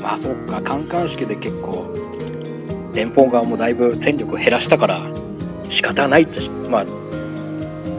[0.00, 1.92] まあそうか、観艦式で結構、
[2.94, 5.02] 連邦側もだいぶ戦力を減らしたから、
[5.66, 6.86] 仕方ないってし、まあ、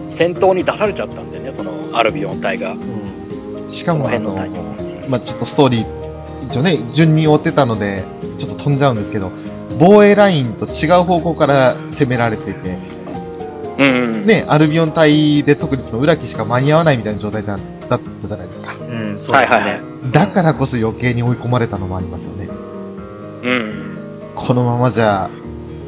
[0.08, 2.72] 戦闘に出されちゃったんでね、そのアルビオン隊が。
[2.72, 3.70] うん。
[3.70, 5.96] しかも、あのその辺のタイ、まあちょっとストーリー、
[6.49, 8.03] 一応ね、順に追ってたので、
[8.38, 9.31] ちょっと飛んじゃうんですけど、
[9.79, 12.77] 防衛ラインと違う方向から攻められていて、
[13.77, 14.21] うん。
[14.23, 18.75] ね、アルビオン隊で特にその裏木しか間に合わないみたいな状態だだったじゃないですか。
[18.75, 19.17] うん。
[19.17, 19.38] そうですね。
[19.38, 19.81] はいはいはい。
[20.12, 22.49] だからこそ余計に追い込まれたのもありますよね。
[23.43, 23.97] うん。
[24.36, 25.29] このままじゃ、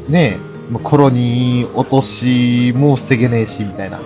[0.08, 0.38] ね、
[0.70, 4.00] もうコロニー落としも防げねえし、みたいな。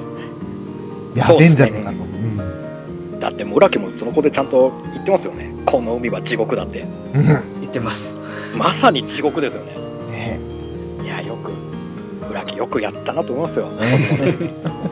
[1.15, 1.97] やべえんじゃねえかと。
[1.97, 3.19] うん。
[3.19, 5.52] だって、村木もその子でちゃんと言ってますよね。
[5.73, 6.81] この海は地獄だって。
[6.81, 6.85] う
[7.19, 7.59] ん。
[7.61, 8.19] 言ってます。
[8.55, 9.73] まさに地獄ですよね。
[10.07, 10.39] ね
[11.03, 11.49] いや、よく、
[12.27, 13.71] 村木よくやったなと思いますよ。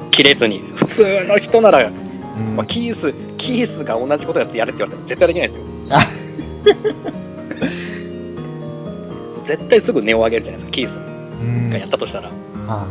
[0.09, 0.63] 切れずに。
[0.73, 5.65] 普通の人なら、うんまあ、キース、キースが同じことやってやれって言われても絶対できないですよ。
[9.45, 12.29] 絶対すぐ値を上げるじゃないですか、キースうんがやったとしたら。
[12.65, 12.87] は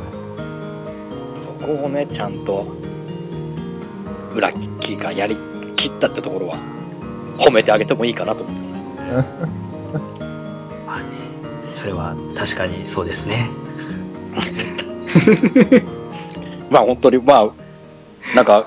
[1.34, 2.68] そこをね、ちゃんと、
[4.36, 5.36] 裏木がやり
[5.74, 6.79] 切ったってところは、
[7.36, 9.28] 褒めてあげてもいいかなと思うんですよね。
[10.86, 11.06] まあね。
[11.74, 13.48] それは確かにそうですね。
[16.70, 17.50] まあ本当に、まあ、
[18.34, 18.66] なんか、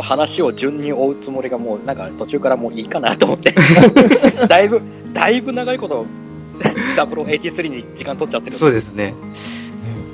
[0.00, 3.54] 話を順に追うつもりがもう、なんか途中からもういいかなと思って。
[4.48, 6.06] だいぶ、だいぶ長いこと、
[6.96, 8.56] 0083に時間取っちゃってる。
[8.56, 9.14] そうですね。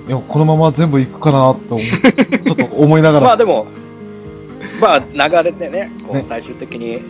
[0.06, 0.10] い。
[0.10, 3.26] いや、このまま全部行くかなと思う、ちょっと思いながら。
[3.26, 3.66] まあでも、
[4.80, 7.02] まあ流れでね、こ最終的に、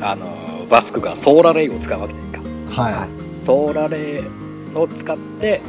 [0.00, 2.82] あの、バスクがソーラレイを使うわけじゃないか。
[2.82, 3.08] は
[3.44, 5.60] ソーラレイを使って、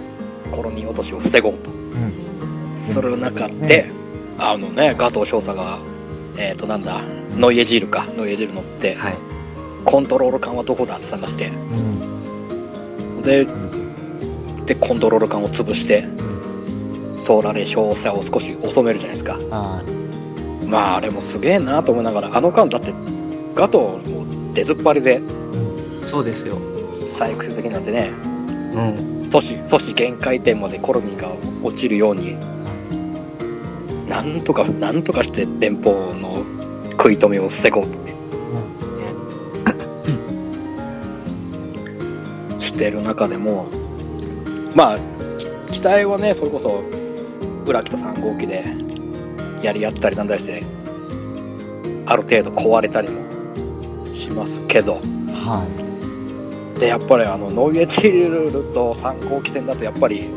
[0.51, 1.73] コロニー落としを防ごうとい。
[1.73, 2.75] うん。
[2.75, 3.89] する中で、
[4.37, 5.79] あのね、ガトー少佐が、
[6.37, 7.01] えっ、となんだ、
[7.35, 9.17] ノイエジールか、ノイエジール乗って、はい。
[9.85, 13.23] コントロール艦はどこだって探して、うん。
[13.23, 14.65] で、うん。
[14.65, 17.21] で、コントロール艦を潰して、うん。
[17.23, 19.33] ソーラレイ少佐を少し収めるじゃないですか。
[19.49, 19.83] は
[20.65, 22.93] まあ、あれもすげえなと思いながら、あの間だって、
[23.55, 24.18] ガトーも
[24.53, 25.21] 出ずっぱりで。
[26.01, 26.57] そうですよ。
[27.05, 29.29] 最終的になってね、うん。
[29.29, 31.29] 阻止、阻止限界点までコロニーが
[31.63, 32.37] 落ちるように、
[34.07, 36.43] なんとか、なんとかして連邦の
[36.91, 38.09] 食い止めを防ごうと。
[42.79, 43.67] てる中でも、
[44.73, 44.99] まあ、
[45.67, 46.81] き機体はね、それこそ、
[47.69, 48.63] 浦木と3号機で
[49.61, 50.63] やり合ったりなんだりして、
[52.05, 53.18] ある程度壊れたりも
[54.19, 55.65] しますけど、は
[56.79, 60.29] で、やっぱりあの、ノイエチルルと3号機戦だと、やっぱり、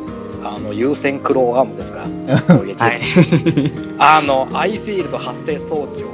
[0.44, 3.62] あの、優先クローアームですか、ノイエチルル。
[3.62, 3.72] はい。
[3.98, 6.08] あの、アイフィールド発生装置を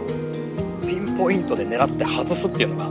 [0.87, 2.89] ピンポイントで狙って外すっていうのが、い。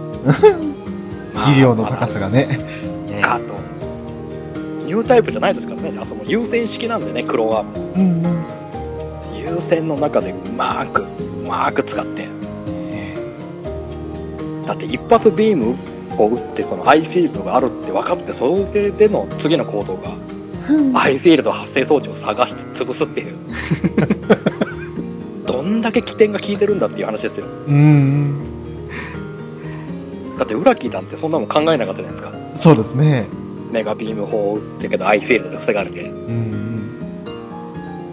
[1.53, 2.47] 技量の高さがね。
[3.07, 3.55] ねかと。
[4.85, 5.93] ニュータイプじゃないですからね。
[5.97, 7.69] あともう優先式なんでね、クローアーム。
[7.95, 9.47] うんうん。
[9.55, 11.05] 優先の中でうまーく、う
[11.47, 12.36] まーく使って。
[14.67, 15.75] だって一発ビーム
[16.21, 20.09] を撃って、そのアイフィールドがあるって分かって、それでの次の行動が、
[20.99, 23.37] アイフィールド発生装置を探して潰すっていう。
[25.47, 27.45] どんだけ起点が効いてるんだっていう話ですよ。
[27.67, 28.41] うん。
[30.37, 32.33] だって裏木なんてそんなもん考えなかったじゃないですか。
[32.57, 33.27] そうですね。
[33.71, 36.01] メガビーム砲を撃ったけど、アイフィールドで防がれて。
[36.01, 36.53] うん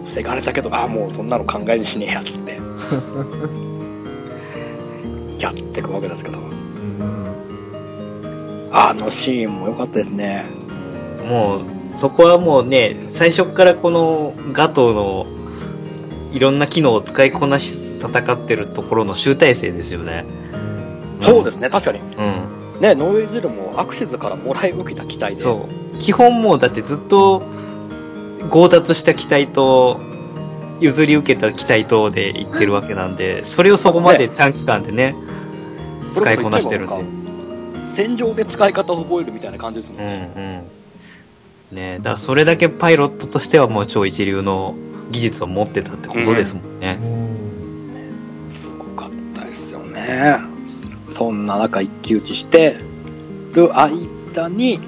[0.03, 2.59] 防がれたけど、ああ、もうそんなの考えにしねえやつって。
[5.45, 6.39] やっていくわけですけど。
[6.39, 7.29] うん。
[8.71, 10.45] あのシーンも良かったですね。
[11.27, 15.27] もう、そこはもうね、最初からこのガトーの
[16.33, 20.25] いろんな機能を使いこなし戦ってるところの集大成ですよね。
[21.21, 21.99] そうですね、確かに。
[21.99, 22.01] う
[22.77, 22.81] ん。
[22.81, 25.41] ね、ノイズルもアクシズからもらい受けた機体で。
[25.41, 25.97] そう。
[25.97, 27.43] 基本もうだってずっと
[28.51, 30.01] 強奪した機体と
[30.81, 35.15] 譲り受けた機体とで言ってるわけなんで、それをそこまで短期間でね、
[36.15, 37.85] 使いこなしてるんで。
[37.85, 40.31] 戦場で使い方を覚えるみたいな感じですもんうんね。
[41.71, 41.77] うん。
[41.77, 44.75] ねだからそれだけパイロットとしてはもう超一流の
[45.11, 46.97] 技術を持ってたってことですもんね。
[48.47, 50.39] すごかったですよね。
[51.03, 52.75] そんな中一騎打ちして
[53.53, 54.79] る間に、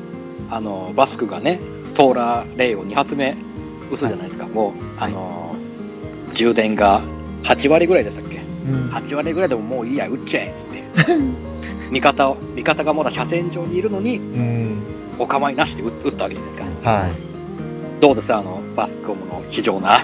[0.50, 3.36] あの、バスクがね、ソーラーレイを2発目
[3.92, 4.48] 撃つじゃないですか。
[4.48, 5.56] もう、あの、
[6.34, 7.02] 充電が
[7.44, 8.37] 8割ぐらいでしたっけ？
[8.37, 8.37] うん。
[8.68, 10.84] 8割ぐらいでももういいや、撃っちゃえっつって。
[11.92, 14.78] 味方を、味方がまだ車線上にいるのに、うん。
[15.20, 16.90] お構いなしで撃撃ったわけじゃないですか。
[16.92, 17.12] はい。
[18.02, 18.34] どうです？
[18.34, 20.00] あの、バスコムの非常な、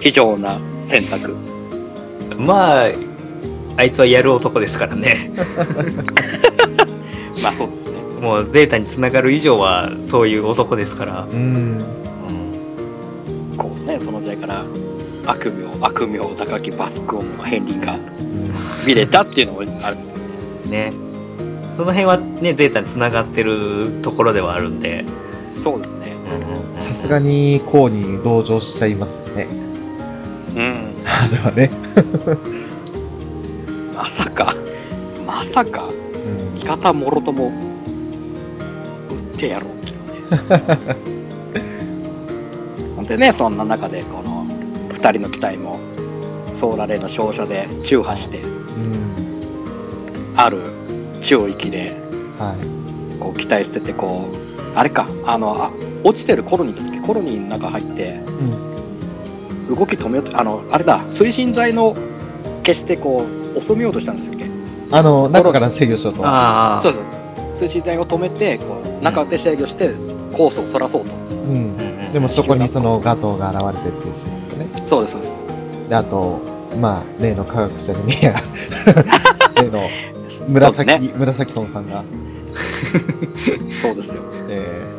[0.00, 1.34] 非常な選択。
[2.38, 2.90] まあ、
[3.76, 5.32] あいつはやる男ですからね。
[7.42, 7.98] まあそうですね。
[8.20, 11.26] もうゼータにつながる以上はそういう男ですから。
[11.30, 11.84] うん。
[13.56, 14.64] こうね、その時代から
[15.26, 17.98] 悪名、悪名高きバスコムの片鱗が
[18.86, 20.18] 見れたっていうのもあるんですよ。
[20.70, 20.92] ね。
[21.76, 25.04] その辺はね、ゼータにつながってるところではあるんで。
[25.50, 26.14] そうですね。
[26.80, 29.48] さすがに、こうに同情しちゃいますね。
[30.56, 30.94] うん。
[31.04, 31.70] あれはね。
[33.94, 34.54] まさか、
[35.26, 36.54] まさか、うん。
[36.54, 37.52] 味方もろとも、
[39.10, 40.96] 撃ってやろうっていうね。
[42.96, 44.33] ほんでね、そんな中で、この、
[45.04, 45.78] 二人の機体も、
[46.50, 50.34] ソーラレーの照射で中破して、うん。
[50.34, 50.62] ある
[51.20, 51.94] 中域で、
[52.38, 53.20] はい。
[53.20, 54.34] こう、機体捨てて、こう、
[54.74, 55.70] あれか、あの、あ
[56.04, 58.18] 落ちてるコロニーの時、コロニーの中入って、
[59.68, 59.76] うん。
[59.76, 61.94] 動き止めようと、あの、あれだ、推進剤の
[62.64, 64.46] 消して、こう、収めようとしたんですっけ？
[64.90, 66.26] あの、中から制御しようと。
[66.26, 66.82] ああ。
[66.82, 66.98] そうで
[67.58, 67.64] す。
[67.66, 69.90] 推進剤を止めて、こう、中で制御して、
[70.34, 71.14] コースをそらそうと。
[71.30, 71.76] うん。
[72.10, 74.43] でもそこにそのガトーが現れてっていうシーンですね。
[74.86, 75.88] そうです、そうです。
[75.88, 76.40] で、あと、
[76.80, 78.36] まあ、例の科学者じゃねえや。
[79.62, 79.80] 例の
[80.48, 81.12] 紫、ね。
[81.16, 82.04] 紫村さんが、
[83.82, 84.22] そうですよ。
[84.48, 84.94] え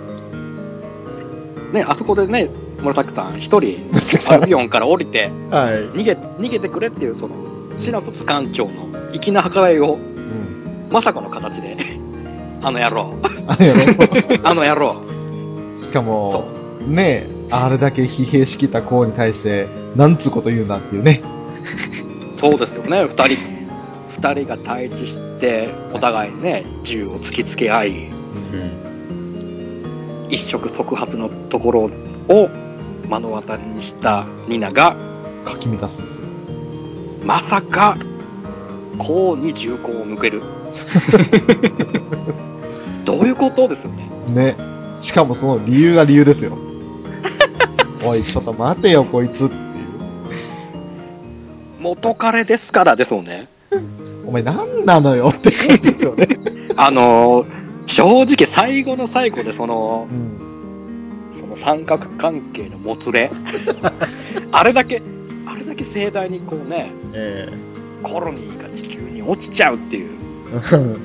[1.74, 2.50] ね、あそこでね、
[2.82, 6.00] 紫さん一人、ー、アルビオンから降りて、はい。
[6.00, 7.36] 逃げ、逃げてくれっていう、その、
[7.76, 10.88] シナプス艦長の粋な計らいを、うん。
[10.90, 11.76] まさかの形で、
[12.62, 13.14] あの野郎、
[14.44, 15.02] あの野郎、
[15.80, 16.46] しかそも、
[16.88, 21.22] ねえ、あれだけ疲弊しきった子に対して、なんつうこと言うんだっていうね。
[22.38, 23.38] う、そうですよね、二人、
[24.10, 28.86] 二人が対峙して、お互いね、銃を突きつけ合い、うん
[30.30, 31.82] 一触即発のところ
[32.30, 32.50] を
[33.08, 34.96] 目の当たりにしたニナが、
[35.46, 36.28] かき乱すんですよ。
[37.24, 37.98] まさか、
[38.98, 40.42] こうに銃口を向ける。
[43.06, 44.10] どういうことですよね。
[44.34, 44.58] ね。
[45.00, 46.58] しかもその理由が理由ですよ。
[48.06, 49.60] おい、ちょっと待てよ、こいつっていう。
[51.80, 53.48] 元彼ですからですもんね。
[54.26, 56.28] お前何なのよって感じですよね。
[56.76, 61.30] あのー正直最後の最後でそのう、ん。
[61.34, 63.30] その三角関係のもつれ。
[64.52, 65.02] あれだけ、
[65.46, 67.48] あれだけ盛大にこうね、え
[68.02, 70.10] コロニーが地球に落ちちゃうっていう、
[70.56, 70.96] え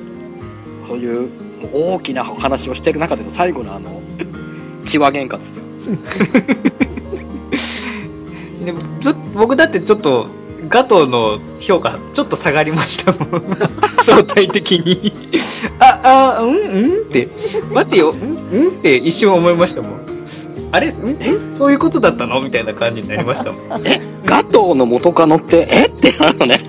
[0.87, 1.29] そういう
[1.71, 4.01] 大きな話をしてる中での最後のあの、
[4.81, 5.63] 血話喧嘩ですよ。
[8.65, 8.73] で
[9.33, 10.27] 僕だってちょっと
[10.69, 13.57] ガトーの評価ちょっと下がりましたもん。
[14.05, 15.13] 相対的に。
[15.79, 17.27] ああうんうんって。
[17.71, 18.11] 待てよ。
[18.11, 19.91] うんうんって一瞬思いましたもん。
[20.71, 22.41] あれんえそういうことだったの？
[22.41, 23.81] みたいな感じになりましたもん。
[23.85, 25.85] え、ガトーの元カノって、え？
[25.87, 26.59] ってなるのね。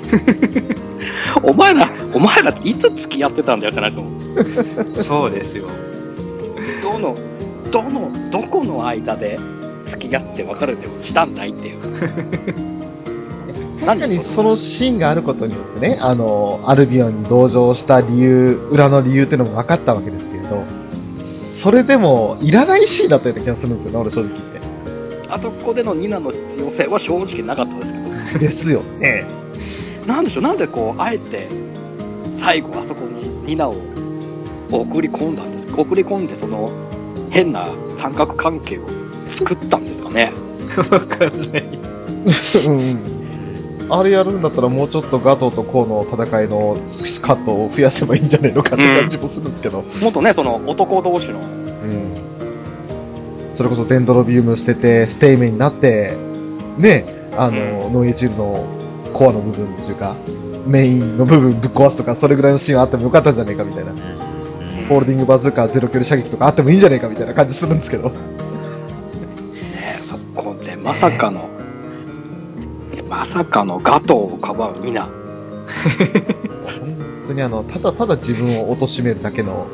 [1.43, 5.03] お前ら、お前らいつ付き合ってたんだよってなると思う。
[5.03, 5.65] そうですよ。
[6.83, 7.17] どの、
[7.73, 9.39] どの、どこの間で
[9.87, 11.79] 付き合って別れてしたんだいっていう。
[13.85, 20.63] 確かにそのシーンがあることによってね、あの、アルビオンに同情した理由、裏の理由っていうのも分かったわけですけれど、
[21.59, 24.31] それでも、いらないシーンだったような気がするんですよね、俺正直
[25.31, 28.05] あそこでのニナの必要性は正直なかったですけど。
[28.11, 28.39] 言って。
[28.39, 29.25] ですよね。
[30.07, 31.49] なんでしょう、なんでこう、あえて、
[32.29, 33.75] 最後あそこにニナを
[34.71, 35.73] 送り込んだんです？
[35.73, 36.71] 送り込んで、その、
[37.33, 38.87] 変な三角関係を
[39.27, 40.33] 作ったんですかね。
[40.91, 41.65] わかんない
[42.69, 43.23] うん。
[43.89, 46.77] あれやるんだったらもうちょっとガトーとコウの戦いの
[47.23, 49.83] カットを増やせばいいんじゃないのかって感じもするんですけど。
[50.01, 52.13] もっとね、その男同士の、うん。
[53.55, 56.17] それこそデンドロビウム捨てて、ステイメンになって、
[56.79, 57.05] ね、
[57.37, 58.65] あの、ノンエチルの
[59.13, 60.17] コアの部分っていうか、
[60.67, 63.93] メインの部分ぶっ壊すとか、それぐらいのシーンあってもよかったんじゃねえかみたいな。
[64.89, 68.11] ホールディングバズーカーゼロ距離射撃とかあってもいいんじゃねえかみたいな感じするんですけど。
[68.11, 68.15] ね、
[70.05, 71.49] そこでまさかの、
[73.09, 75.05] まさかのガトーをかばうニナ。
[75.05, 75.13] 本
[77.29, 79.67] 当にあの、ただただ自分を貶めるだけの、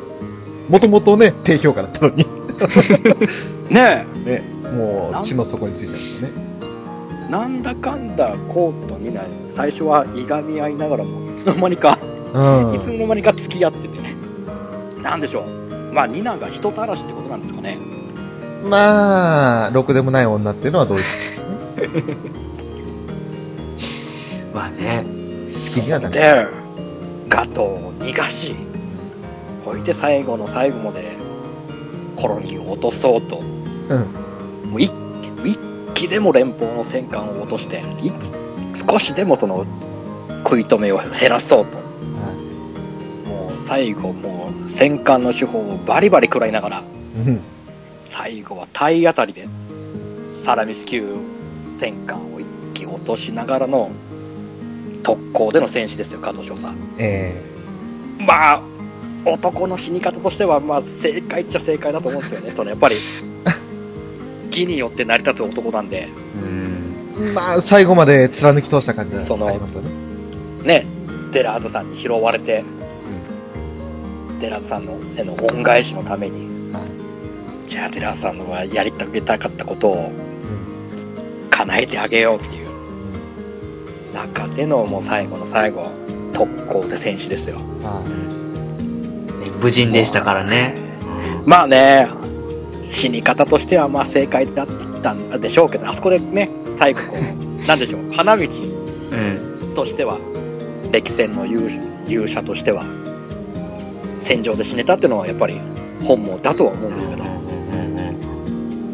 [0.69, 2.25] もともとね、低評価だったのに、
[3.69, 6.33] ねね、もう血の底についてますよね。
[7.27, 11.97] え、なんだかんだコーとニナ、最初はいがみ合いながらも、いつの間にか、
[12.33, 12.75] うん。
[12.75, 14.18] いつの間にか付き合っててね。
[15.01, 15.93] なんでしょう。
[15.93, 17.77] まあ、ニナが人たらしってことなんですかね。
[18.63, 21.03] まあ、ろくでもない女っていうのはどういう
[24.53, 25.05] まあね
[25.71, 26.13] 気にはなる。
[26.13, 26.47] で、
[27.29, 28.55] ガトーを逃がし、
[29.63, 31.15] ほいで最後の最後まで、
[32.15, 33.41] コロニーを落とそうと、う
[34.65, 34.71] ん。
[34.71, 34.91] もう一
[35.43, 35.59] 一
[35.93, 38.11] 気でも連邦の戦艦を落として、い
[38.89, 39.65] 少しでもその
[40.43, 41.88] 食い止めを減らそうと。
[43.61, 46.81] 最後もう戦艦の手法をバリバリ食らいながら、い
[47.27, 47.41] うん。
[48.03, 49.47] 最後は体当たりで
[50.33, 51.17] サラミス級
[51.77, 53.91] 戦艦を一気落としながらの
[55.03, 56.77] 特攻での戦士ですよ、加藤翔さん。
[56.97, 57.41] え
[58.19, 58.61] まあ、
[59.25, 62.51] 男の死に方としては、まあ、正解っちゃ正解だと思うんですよね。
[62.51, 62.95] そのやっぱり、
[64.51, 66.09] 義によって成り立つ男なんで、
[66.41, 69.89] うんえまあ、最後まで貫き通した感じがありますよね。
[70.63, 70.85] ね、
[71.31, 72.63] デラードさんに拾われて、
[74.39, 76.89] デラードさんのへの恩返しのために、はい
[77.67, 81.49] じゃあデラードさんのはやりたげたかったことをうん。
[81.51, 82.69] 叶えてあげようっていう
[84.13, 85.91] 中でのもう最後の最後、
[86.33, 87.57] 特攻で戦士ですよ。
[87.83, 88.03] は
[89.61, 90.73] 無人でしたからね
[91.45, 92.07] まあね、
[92.77, 94.67] 死に方としてはまあ正解だっ
[95.01, 97.21] たんでしょうけど、あそこでね、最後こう、
[97.67, 100.17] なんでしょう、花道うんとしては、
[100.91, 101.69] 歴戦の勇
[102.07, 102.83] 勇者としては、
[104.19, 105.59] 戦場で死ねたっていうのはやっぱり
[106.03, 107.23] 本望だとは思うんですけど、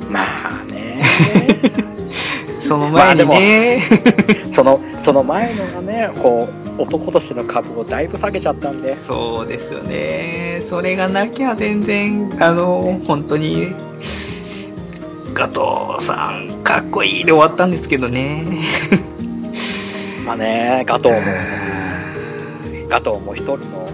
[0.09, 1.03] まあね、
[2.59, 3.79] その前にね、
[4.51, 6.47] その、その前のがね、こ
[6.77, 10.61] う、男としての株をだいぶ下げちゃったんで、そうですよね。
[10.61, 13.73] それがなきゃ全然あの本当に
[15.33, 18.43] 加藤さんかっこいいで終わったんですけどね。
[20.25, 21.21] まあね、ガトーも、
[22.89, 23.84] ガトーも一人の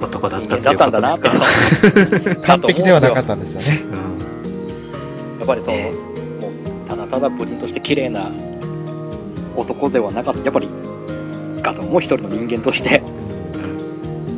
[0.00, 2.00] 男だっ人たっていうこと間だったんだなって。
[2.00, 2.46] ですかい。
[2.46, 3.82] 完璧ではなかったんですよね。
[3.92, 4.06] うん
[5.38, 5.90] やっぱりその、ね
[6.40, 8.30] もう、ただただ無人として綺麗な
[9.56, 10.42] 男ではなかった。
[10.42, 10.68] やっぱり、
[11.62, 13.02] ガトーも一人の人間として、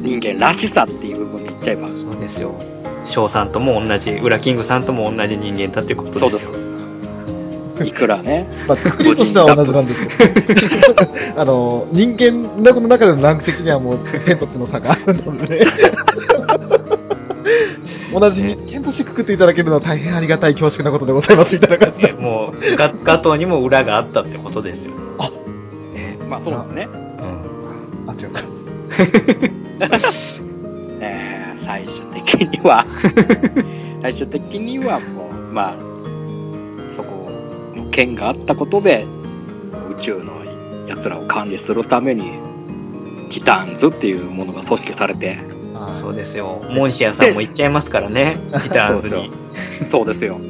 [0.03, 2.55] 人間らしさっていう部分で言っちゃえば、そうですよ
[3.05, 6.68] 翔さんとも同じウラキングさんとも同じ人間だってことですよそうです。
[7.85, 10.09] いくらね、まあ、くくりとしては同じなんですよ。
[11.37, 15.67] あの、人間の中でのランク的にはもう天と地の差があるのでね。
[18.13, 22.15] 同じ人間としてくくっていただけるのは大変ありがたい恐縮なことでございますみたいな感じで。
[22.15, 25.31] もうガガトーにも裏があったってことですよあ
[25.95, 26.89] ねまあそうですね。
[26.93, 27.01] うん
[28.11, 28.43] あ、違うか。
[31.01, 32.87] えー最終的には、
[34.01, 35.77] 最終的にはもう、まあ、
[37.79, 39.07] の剣があったことで、
[39.91, 40.45] 宇宙の
[40.87, 42.33] 奴らを管理するために、
[43.29, 45.39] ティターンズっていうものが組織されて、
[45.75, 46.63] あそうですよ。
[46.71, 48.41] モンシアさんも行っちゃいますからね。
[48.47, 49.33] ギターズに。
[49.89, 50.41] そうですよ。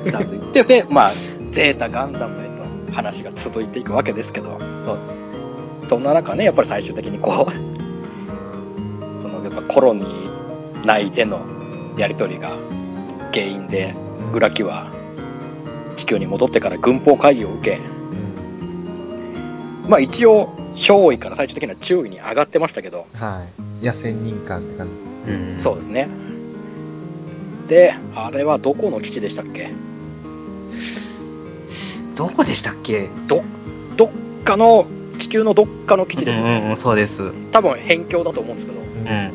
[0.00, 1.12] スターズ行って、で、まあ、
[1.44, 2.48] ゼータガンダムへ
[2.88, 4.58] と話が続いていくわけですけど、
[5.88, 7.52] そんな中ね、やっぱり最終的にこう、
[9.22, 11.40] その、やっぱコロニー内での
[11.96, 12.56] やりとりが
[13.32, 13.94] 原因で、
[14.32, 14.90] グラキは
[16.06, 17.80] 地球に戻ってから軍法会議を受け、
[19.88, 23.44] まあ一応、少尉から最終的には注意に上がってましたけど、は
[23.82, 23.84] い。
[23.84, 24.88] 野戦人間って感
[25.26, 25.32] じ。
[25.32, 26.08] うんそうですね。
[27.66, 29.72] で、あれはどこの基地でしたっけ？
[32.14, 33.08] どこでしたっけ？
[33.26, 33.42] どっ
[34.44, 34.86] かの、
[35.18, 36.40] 地球のどっかの基地です。
[36.40, 37.24] うんうん、そうです。
[37.24, 39.32] う多分辺境だと思うんですけど、ん。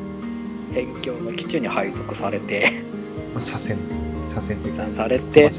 [0.74, 2.86] 辺境の基地に配属されて、
[3.38, 3.78] 左遷、
[4.34, 4.88] 左遷っていうか。
[4.88, 5.52] されて、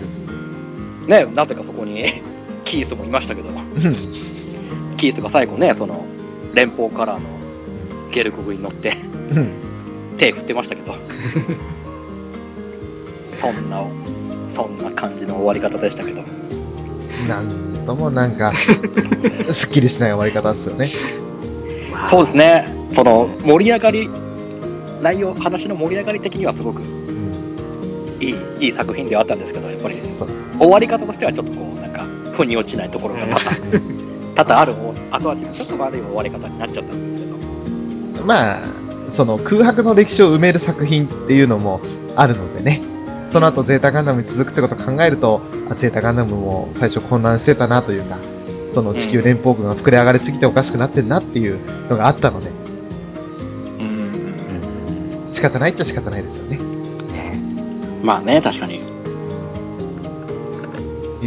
[1.06, 2.22] ね、なぜかそこに
[2.64, 3.96] キースもいましたけど、うん。
[4.96, 6.04] キースが最後ね、その、
[6.54, 7.28] 連邦カラーの
[8.12, 8.96] ゲルコグに乗って
[9.34, 9.48] うん。
[10.16, 10.94] 手振ってましたけど、
[13.28, 13.84] そんな、
[14.44, 16.22] そんな感じの終わり方でしたけど、
[17.28, 18.52] なんともなんか、
[19.52, 20.86] すっきりしない終わり方ですよね。
[22.06, 24.08] そうですね、その盛り上がり、
[25.02, 27.01] 内容、話の盛り上がり的にはすごくうん。
[28.22, 29.96] いい、いい作品ではあったんですけど、やっぱり。
[29.96, 33.82] 終わり方としてはちょっとこう、なんか、腑に落ちないところが多々、
[34.36, 34.74] 多々ある
[35.10, 38.60] 後味がちょっと悪い終わり方になっちゃったんですけど、まあ、
[39.12, 41.80] その空白の歴史を埋める作品っていうのも
[42.16, 42.80] あるのでね。
[43.32, 48.18] その後ゼータガンダムに続くってことを考えると、あゼータガンダムも最初混乱してたなというか、
[48.74, 51.58] その地球連邦軍が膨れ上がりすぎておかしくなってんなっていう
[51.88, 52.50] のがあったので、
[53.80, 53.82] う
[55.24, 56.71] ん、仕方ないっちゃ仕方ないですよね。
[58.02, 58.74] まあね、確かに。
[58.76, 58.80] いい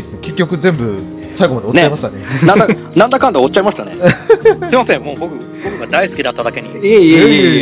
[0.02, 0.20] ですね。
[0.22, 1.00] 結局全部
[1.30, 2.18] 最後まで追っちゃいましたね。
[2.46, 3.96] なんだ、なんだかんだ追っちゃいましたね。
[4.70, 6.70] すいません、もう僕、僕が大好きだっただけに。
[6.70, 7.00] いえいえいえい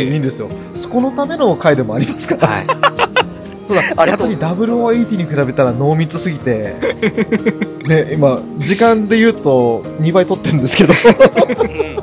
[0.08, 0.16] いえ。
[0.16, 0.48] いんですよ。
[0.82, 2.48] そこのための回でもありますから。
[2.48, 2.66] はい。
[3.66, 6.74] そうだ、ありがとうやっぱり0080に比べたら濃密すぎて、
[7.86, 11.94] ね、今、時間で言うと2倍取ってるんですけど、うん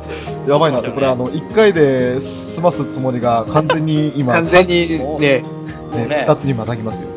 [0.47, 5.43] やばいなって、これあの、1回で済ますつもりが完全に今、完全にね、
[5.91, 7.09] ね、ね2つにまたぎますよ。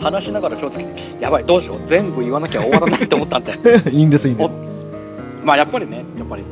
[0.00, 3.52] 話しながら正直、やばい、どうしよう、全部言わなきゃ終わらないと思ったんで。
[3.90, 4.50] いいんです、いいんです。
[5.44, 6.44] まあやっぱりね、やっぱり、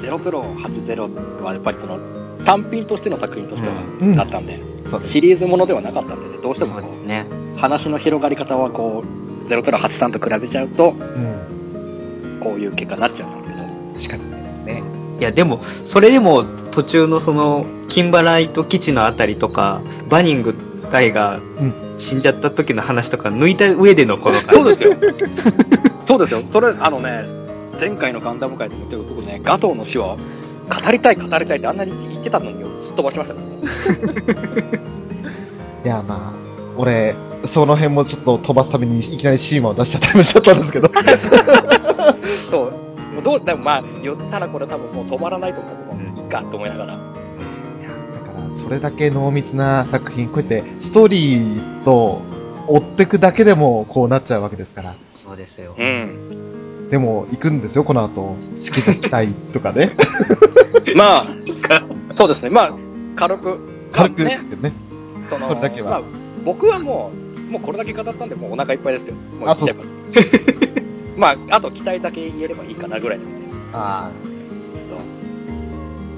[0.00, 1.98] 0080はやっぱりその、
[2.44, 4.60] 単品としての作品としては、うんだったんで、
[4.90, 7.26] そうですシリーズものではなかったんでね、どうしてもこそうね。
[7.54, 12.40] う、話の広がり方はこう、0083と比べちゃうと、うん。
[12.40, 13.62] こういう結果になっちゃうんですけど。
[13.94, 14.82] 仕方ないですね。
[15.20, 20.54] いや、でも、それでも途中のその、キンバライト基地のあたりとか、バニング
[20.92, 21.40] 隊が
[21.98, 24.94] 死んじゃった時の話とか抜いた上でのこのそうですよ。
[26.06, 26.42] そうですよ。
[26.50, 27.24] それ、あのね、
[27.80, 30.18] 前回のガンダム界でも僕ね、ガトーの死を
[30.68, 33.40] 語りたい語りたいってあんなに言ってたのに、すっ飛ばしましたね。
[35.84, 36.34] いや、まあ、
[36.76, 37.14] 俺、
[37.44, 40.90] その辺もちょっと飛ばすためにいきなりシーマを出しちゃったりしちゃったんですけど。
[42.50, 43.22] そう。
[43.22, 47.11] どう、でもまあ、言ったらこれ多分もう止まらないと思ってもういいかと思いながら。
[48.62, 52.22] それだけ濃密な作品、こうやってストーリーと
[52.68, 54.94] 追ってくだけでもこうなっちゃうわけですから。
[55.08, 55.74] そうですよ。
[55.78, 56.88] うん。
[56.90, 58.36] でも、行くんですよ、この後。
[58.52, 59.92] 式の期待とかね。
[60.94, 61.24] まあ、
[62.12, 62.50] そうですね。
[62.50, 62.72] まあ、
[63.16, 63.58] 軽く。
[63.92, 64.44] 軽くですね。
[64.50, 64.72] けどね。
[65.28, 66.02] その、それだけはまあ、
[66.44, 67.10] 僕はも
[67.48, 69.14] う、もうこれだけ語ったんで、もうお腹いっぱいですよ。
[69.40, 69.74] もうあそう
[71.16, 73.24] まあ、あと期待だけ言えればいいかなぐらいの。
[73.72, 74.10] あ
[74.74, 74.98] そう。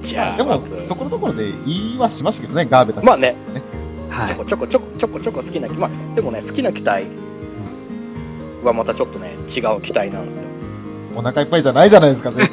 [0.05, 0.07] あ。
[0.07, 3.34] じゃあ、でも、ところどころで言いはしますけどね、ガーベラまあね、
[4.09, 4.28] はい。
[4.28, 7.05] ちょこちょこちょこちょこちょこ好きな、まあ、でもね、好きな機体
[8.62, 10.48] はまたちょっとね、違う機体なんですよ。
[11.16, 12.48] お腹いっぱいじゃないじゃないですか、ね。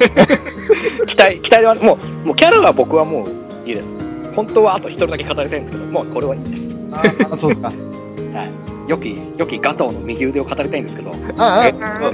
[1.06, 3.98] 機体、機体はもう、もうキャラは僕はもういいです。
[4.34, 6.74] 本当はあと一人だけ語りたいんですけど、もうこれはいいです。
[6.92, 7.68] ああ、そうですか。
[7.68, 7.76] はい。
[8.88, 12.12] 良き、良きガトーの右腕を語りたいんですけど、あえあ、う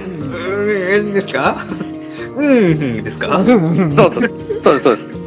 [1.03, 1.57] ん、ですか？
[2.37, 3.43] うん、ですか？
[3.45, 3.55] そ
[4.07, 4.31] うそう、
[4.63, 5.18] そうです、そうです。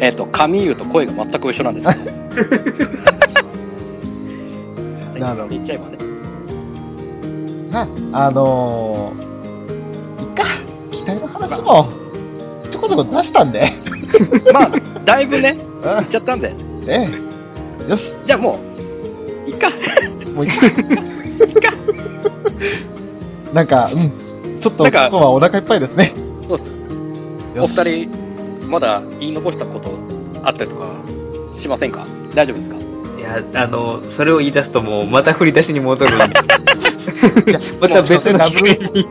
[0.00, 2.04] えっ、と、カミーユと声が全く一緒なんですけど。
[5.18, 5.96] なるほど言っちゃえばね。
[7.72, 10.44] あ、あのー、いっか、
[10.90, 11.88] 機体の話も、
[12.70, 13.72] ちょこちょこ出したんで。
[14.52, 14.70] まあ、
[15.04, 17.10] だいぶね、う言っちゃったんで、ん、ね
[17.88, 18.58] よし、じゃあも
[19.46, 19.70] う、いっか。
[20.34, 21.72] もういっか。
[23.52, 26.12] なんか、うん、ちょっと今日はお腹いっぱいですね。
[26.48, 26.70] そうっす
[27.58, 28.25] お二人、
[28.68, 29.92] まだ言い残したこと
[30.42, 30.86] あったりとか
[31.54, 32.06] しませんか？
[32.34, 32.76] 大丈夫ですか？
[32.76, 36.12] いや、あの、それを言い出すともう、また振り出しに戻る
[37.80, 39.06] また別の機会に。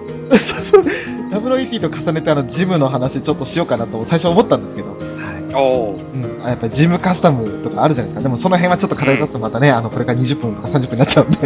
[1.31, 5.55] WET と重ねてあの、ジムの話ちょっとしようかなと最初思ったんですけど、はい。
[5.55, 8.29] おおうん、やっぱりジムカスタムとかあるじゃないですか。
[8.29, 11.37] でもその辺はちょっと語り出すとまたね、あの、これから20分とか30分になっちゃうんで、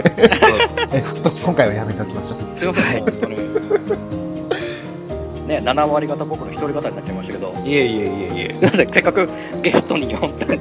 [0.91, 2.39] え、ちょっと今回はやめておきましょう。
[2.57, 3.28] すいません、本当に。
[5.61, 8.59] ね、7割方僕の一人語りになっちゃいましたけど、いえいえいえいえ。
[8.61, 9.29] なぜせっかく
[9.61, 10.59] ゲストに呼んだのに、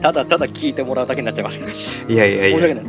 [0.00, 2.56] ただただ聞いてもらうだけになっちゃいましたけど、いやいやいや。
[2.56, 2.84] 申し訳ない。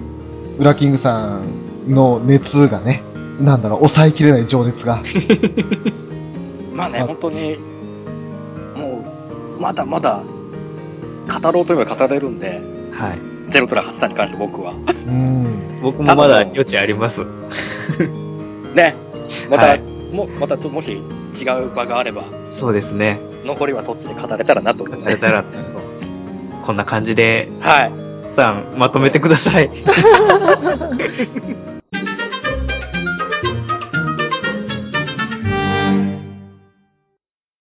[0.59, 3.03] ウラキングさんの熱がね、
[3.39, 5.01] なんだろう、抑えきれない情熱が。
[6.73, 7.57] まあね、あ本当に、
[8.75, 9.03] も
[9.57, 10.23] う、まだまだ、
[11.41, 13.19] 語ろうといえば語れるんで、はい。
[13.49, 14.71] ゼロトラ8さんに関して僕は。
[14.71, 15.47] うん。
[15.81, 17.25] 僕もまだ余地あります。
[18.75, 18.95] ね、
[19.49, 20.99] また、はいももたもし違
[21.63, 23.19] う場があれば、そうですね。
[23.45, 25.19] 残りはそっちで語れたらなと思います。
[25.19, 25.43] たら、
[26.63, 27.91] こんな感じで、はい。
[28.31, 29.69] さん、まとめてください。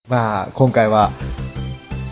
[0.08, 1.10] まあ、今回は、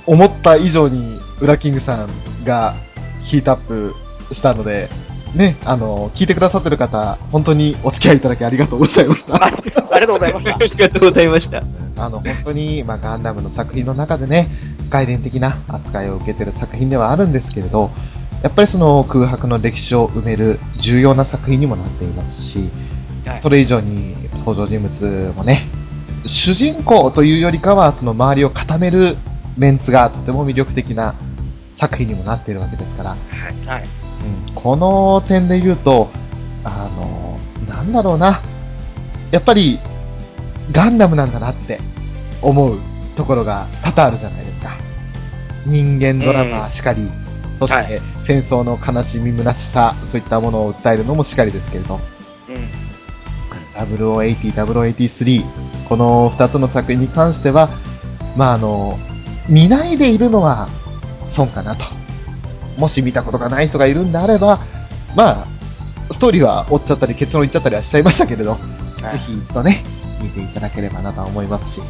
[0.06, 2.08] 思った以上に、ウラキングさん
[2.44, 2.74] が
[3.20, 3.94] ヒートアップ
[4.32, 4.88] したので、
[5.34, 9.34] ね、あの、聞いてくださってる方、本当にお付き合いいただきありがとうございました。
[9.36, 10.58] あ ありがとうございました あ。
[10.58, 11.62] りがとうございました。
[11.96, 14.48] あの、本当に、まあ、ガンダムの作品の中でね、
[14.88, 17.90] 外伝的な扱いを受けてる作品ではあるんですけれど、
[18.42, 22.68] やっぱりその空白の歴史を埋める重要な作品にもなっていますし、はい
[23.42, 25.68] それ以上に登場人物もね、
[26.24, 29.16] 主人公というよりかは、その周りを固める
[29.58, 31.14] メンツがとても魅力的な
[31.78, 33.16] 作品にもなっているわけですから、は
[33.80, 33.97] い。
[34.46, 36.10] うん、この点で言うと、
[36.64, 38.42] あの、なんだろうな。
[39.30, 39.78] やっぱり、
[40.72, 41.80] ガンダムなんだなって
[42.42, 42.78] 思う
[43.16, 44.76] ところが多々あるじゃないですか。
[45.66, 47.10] 人間ドラマしかり、
[47.58, 52.00] そしはて戦争の悲しみ、虚しさ、そういったものを訴えるのもしかりですけれど、
[52.48, 52.88] うん。
[53.74, 55.44] 0080、0083、
[55.88, 57.70] この2つの作品に関しては、
[58.36, 58.98] まああの、
[59.48, 60.68] 見ないでいるのは
[61.30, 61.84] 損かなと。
[62.78, 64.60] もし見たことがない人がいるんであれば、
[65.14, 65.46] まあ、
[66.10, 69.84] ストーリーは追っちゃったり結論言っちゃったりはしちゃいましたけれど、はいぜひ一度ね、
[70.20, 71.80] 見ていただければなとは思いますし、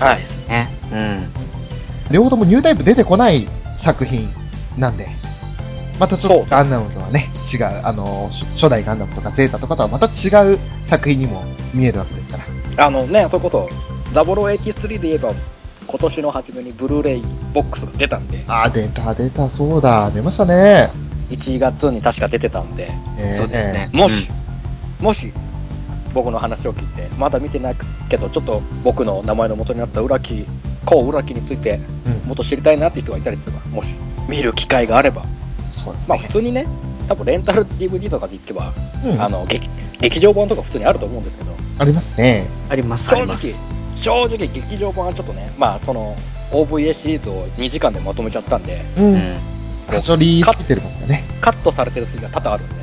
[0.00, 0.48] はい。
[0.48, 0.68] ね。
[0.92, 0.96] う
[2.10, 2.12] ん。
[2.12, 3.48] 両方ともニュータイプ出てこない
[3.82, 4.28] 作品
[4.78, 5.08] なんで、
[5.98, 12.38] またちょそうですっとガンダムとはね、違う、あの、初初代ガンダムとかゼータとかとはまた違う作品にも見えるわけですか
[12.76, 12.86] ら。
[12.86, 13.70] あのね、そういうこと、
[14.12, 15.32] 0083で言えば、
[15.90, 17.22] 今年の初めにブルーレイ
[17.52, 20.88] ボックスが出たんで、あー、出た、出た、そうだ、出ましたね。
[21.30, 22.88] 1月に確か出てたんで、
[23.18, 23.90] えーそうですね。
[23.92, 24.30] もし、
[25.00, 25.32] もし、
[26.14, 27.74] 僕の話を聞いて、まだ見てない
[28.08, 30.46] けど、ちょっと僕の名前の元になった浦木、
[30.84, 33.96] コウ浦木について、うんもっと知りたいなって人がいたりすれば、もし、
[34.28, 35.24] 見る機会があれば、
[35.64, 36.06] そうですね。
[36.06, 36.68] まあ普通にね、
[37.08, 38.72] 多分レンタル DVD とかで言ってば、
[39.04, 39.68] うんあの劇、
[40.00, 42.46] 劇場版とか普通にあると思うんですけど、ありますね。
[42.68, 43.46] あります、あ正ります。
[43.48, 46.16] 直、正直劇場版はちょっとね、まあその、
[46.52, 49.02] OVA シリーズを2時間でまとめちゃったんで、う。
[49.02, 49.40] うんん。
[50.42, 51.24] カてるもんね。
[51.40, 52.80] カットされてる筋が多々あるんでね、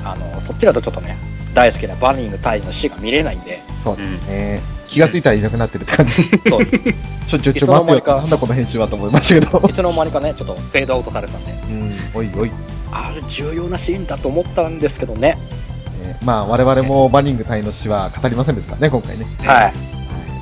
[0.00, 0.06] うん。
[0.06, 1.16] あの、そっちだとちょっとね、
[1.54, 4.60] 大好きなバニーのタイの死が見れないんで、そうですね。
[4.86, 6.22] 気がついたらいなくなってるって感じ。
[6.48, 6.78] そうです。
[7.28, 7.94] ちょ、ちょ、いちょ、待ってよ。
[7.94, 9.72] つの間にかなんだこの編集はと思いましたけど い。
[9.72, 12.50] つの間にかね、ちょっとフェードアウトされてたんで、うん、おいおい。
[12.92, 15.38] あれ重要なシーンだと思ったんですけどね。
[16.20, 19.26] えーまあ、我々もバニング隊の死は語りませんでしたね、今回ね。
[19.44, 19.94] はい。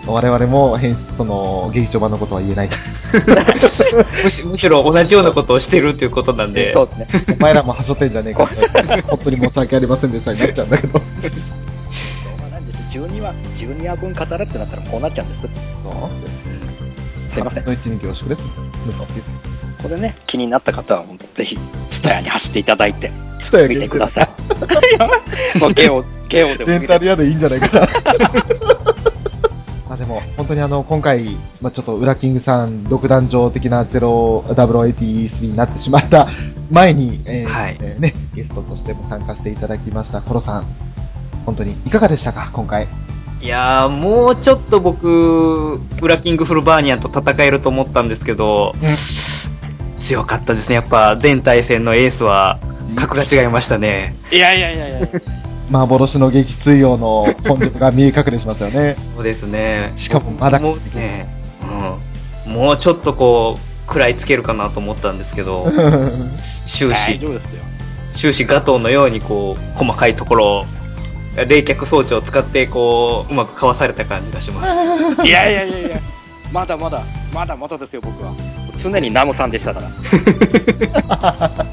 [0.07, 2.70] 我々も編集、その、劇場版のことは言えない。
[4.25, 6.73] むしむしろ同じようなことをしてるっていうことなんで。
[6.73, 7.07] そうですね。
[7.39, 8.49] お前らもはしょってんじゃねえか。
[9.07, 10.99] 本当に申し訳ありませんでしたになっちゃうんだけど。
[10.99, 11.05] しょ
[12.37, 15.43] うがないんです12話、12話分語れってなったらこうなっちゃうんです。
[15.43, 15.51] そう
[17.31, 17.62] すいません。
[17.62, 19.51] この一に凝縮です。
[19.83, 21.05] こでね、気になった方は
[21.35, 21.59] ぜひ、
[21.91, 23.11] ツタヤに走っていただいて、
[23.51, 24.28] 伝見てください。
[25.59, 27.87] もうゲオ、ゲオでもレン見れタル屋でいいんじゃないかな。
[29.89, 36.28] まあでも、本当にあの、今回、まあちょっと、ウラキングさん、独壇場的な0083になってしまった
[36.70, 40.66] 前に、えーはいえーね、ゲストとしても参加していただきました、コロさん。
[41.45, 42.89] 本当に、いかがでしたか、今回？
[43.43, 48.72] いやー、もうちょっと僕、ウラキングフルバーニアンと戦えると思ったんですけど、
[50.13, 50.75] 強かったですね。
[50.75, 52.59] やっぱ、全対戦のエースは、
[52.97, 54.15] 格が違いましたね。
[54.31, 55.09] いやいやいやいや。
[55.71, 58.97] 幻の撃墜王の本力が見え隠れしますよね。
[59.15, 59.91] そうですね。
[59.93, 61.27] しかもまだもうね、
[62.47, 62.53] うん。
[62.53, 65.67] もうちょっとこう、食らいつけるかなと思ったんですけど、
[66.67, 67.19] 終大始。
[68.15, 70.67] 終始ガトーのようにこう、細かいところを、
[71.37, 75.27] 冷却装置を使ってこう、うまくかわされた感じがします。
[75.27, 76.01] いやいやいやいや。
[76.53, 77.03] まだまだ、
[77.33, 78.35] まだまだですよ、僕は。
[78.78, 79.89] 常にナムさんでしたから。
[79.89, 81.72] そ ん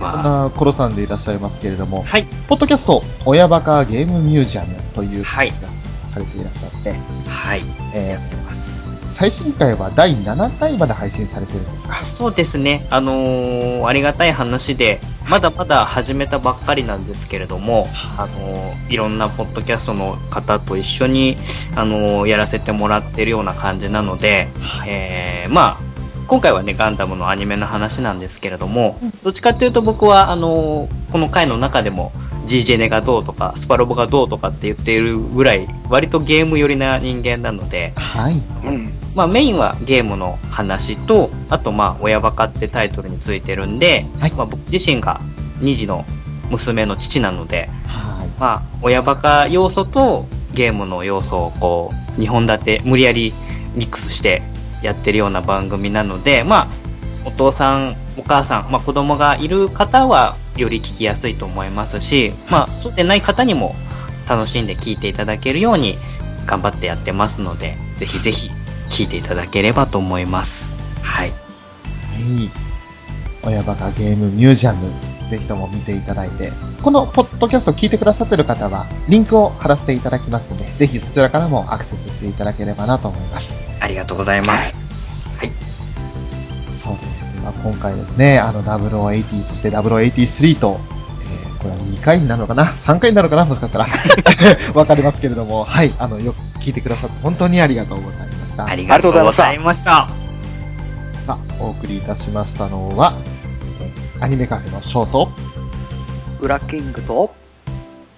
[0.00, 2.26] まあ、なコロさんでいらっしゃいますけれども、はい。
[2.48, 5.52] ポッドキャスト、親バカゲームミュージアムという、はい
[6.12, 6.94] されていらっしゃって、
[7.28, 7.62] はい。
[7.94, 8.49] えー
[9.20, 12.00] 最新回は第7回まで配信されてるんですか？
[12.02, 12.86] そうですね。
[12.90, 14.98] あのーありがたい話で、
[15.28, 21.36] まだまだ始めたばっかりなんですけれども、あのーいろんなポッドキャストの方と一緒に、
[21.76, 24.48] あのーやらせてもらってるような感じなので、
[24.88, 32.12] えーまあ、今回はね、ガンダムのアニメの話なんですけれども、どっちかっていうと僕は、あのーこの回の中でも、
[32.50, 38.42] GJ ネがどうとか、スパロボがどうとかって言っているぐらい、割とゲーム寄りな人間なので、はい。
[38.64, 38.92] うん。
[39.14, 45.20] まあメインはゲームの話と、あとまあ親バカってタイトルについてるんで、はいまあ僕自身が
[45.60, 46.04] 2児の
[46.50, 48.28] 娘の父なので、はい。
[48.40, 53.32] まあ親バカ要素とゲームの要素をこう、2本立て、無理やり
[53.76, 54.42] ミックスして
[54.82, 56.68] やってるような番組なので、まあ
[57.24, 63.74] お父さん、お母さん、まあ子供がいる方はより聞きやすいと思いますし、まあそうでない方にも
[64.28, 65.98] 楽しんで聞いていただけるように
[66.46, 68.50] 頑張ってやってますので、ぜひぜひ
[68.88, 70.68] 聞いていただければと思います。
[71.02, 71.30] はい。
[71.30, 72.50] はい。
[73.42, 74.92] 親バカゲームミュージアム、
[75.30, 76.52] ぜひとも見ていただいて、
[76.82, 83.54] このポッドキャストを聞いてくださってる方は、リンクを貼らせていただきますので、ぜひそちらからもアクセスしていただければなと思います。
[83.80, 84.72] ありがとうございます。
[84.72, 85.69] そうですね。
[87.42, 90.80] まあ、今回ですね、あの0080、そして0083と、
[91.22, 93.44] えーこれは2回になるのかな ?3 回になるのかな？
[93.44, 93.86] もしかしたら。
[94.74, 95.90] わかりますけれども、はい。
[95.98, 98.66] あの、よく聞いてくださって本当にありがとうございました。
[98.66, 99.84] ありがとうございました。
[99.84, 100.08] さ
[101.28, 103.12] あ、お送りいたしましたのは、
[103.80, 105.30] えーアニメカフェのショート、
[106.40, 107.30] ウラキングと、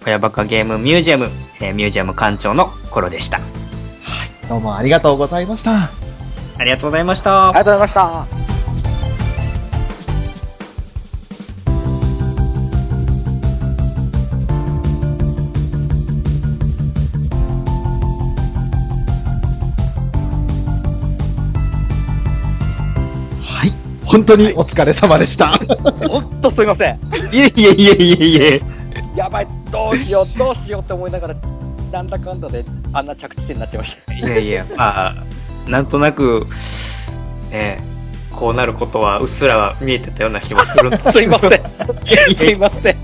[0.07, 1.29] 親バカゲームミュージアム、
[1.61, 3.41] えーミュージアム館長の頃でした。
[4.49, 5.91] どうもありがとうございました。
[6.59, 7.49] ありがとうございました。
[7.49, 8.42] ありがとうございました。
[24.13, 25.57] 本当にお疲れ様でした。
[26.07, 26.97] ほんとすいません。
[27.33, 28.63] いえいえいえいえいえ。
[29.17, 31.35] やばい、どうしよう、どうしようって思いながら、
[31.91, 34.13] なんだかんだであんな着地点になってました。
[34.13, 35.25] いやいや、まあ、
[35.67, 36.47] なんとなく、
[37.51, 37.83] ね、
[38.31, 41.51] こうなることはうっすらは見えてたような気もするんですすいません。
[42.37, 42.97] すいません。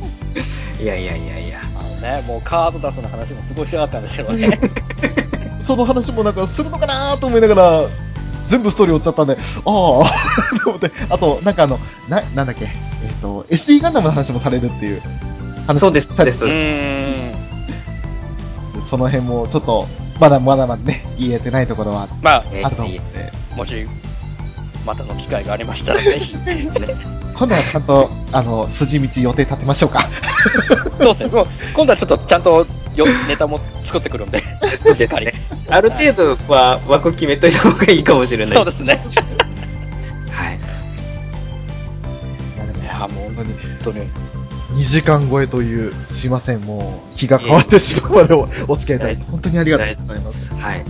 [0.78, 1.60] いやいやいやいや。
[1.74, 4.58] あのね、もうカード出すの話もすごいしたかったんですけどね。
[5.66, 7.82] その話もなんかするのかなと思いながら、
[8.48, 9.68] 全部ストーリー追っちゃったんで、ああ、
[10.64, 11.78] と思って、あと、なんかあの、
[12.08, 12.68] な、なんだっけ、え
[13.10, 15.02] っ、と、SD ガンダムの話もされるっていう
[15.66, 16.38] 話そうです、そうです。
[18.88, 19.86] その辺もちょっと、
[20.18, 23.86] まだまだまだね、言えてないところはまあ、ると思って、もし、
[24.86, 26.34] またの機会がありましたら、 ぜひ。
[27.38, 30.08] 今度はちゃんと、あの、筋道予定立てましょうか。
[31.00, 31.28] そうですね。
[31.28, 32.66] もう、今度はちょっとちゃんと
[32.98, 34.38] よネタも作ってくるんで。
[34.38, 34.46] そ
[34.82, 35.32] うですね。
[35.68, 38.54] ある程度は枠決めといた方がいいかもしれない。
[38.54, 39.00] そうですね。
[40.30, 40.58] はい。
[42.82, 44.28] いや、でもう本当に、本当に。
[44.74, 50.54] 2時間超えという、すいません、もう、気が変わってしまうまでおお付き合いいただいて、本当にありがとうございます。
[50.54, 50.84] はい。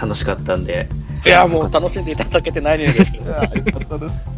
[0.00, 0.88] 楽しかったんで。
[1.24, 3.20] いや、もう楽しんでいただけてないのです。
[3.26, 4.35] あよかったです。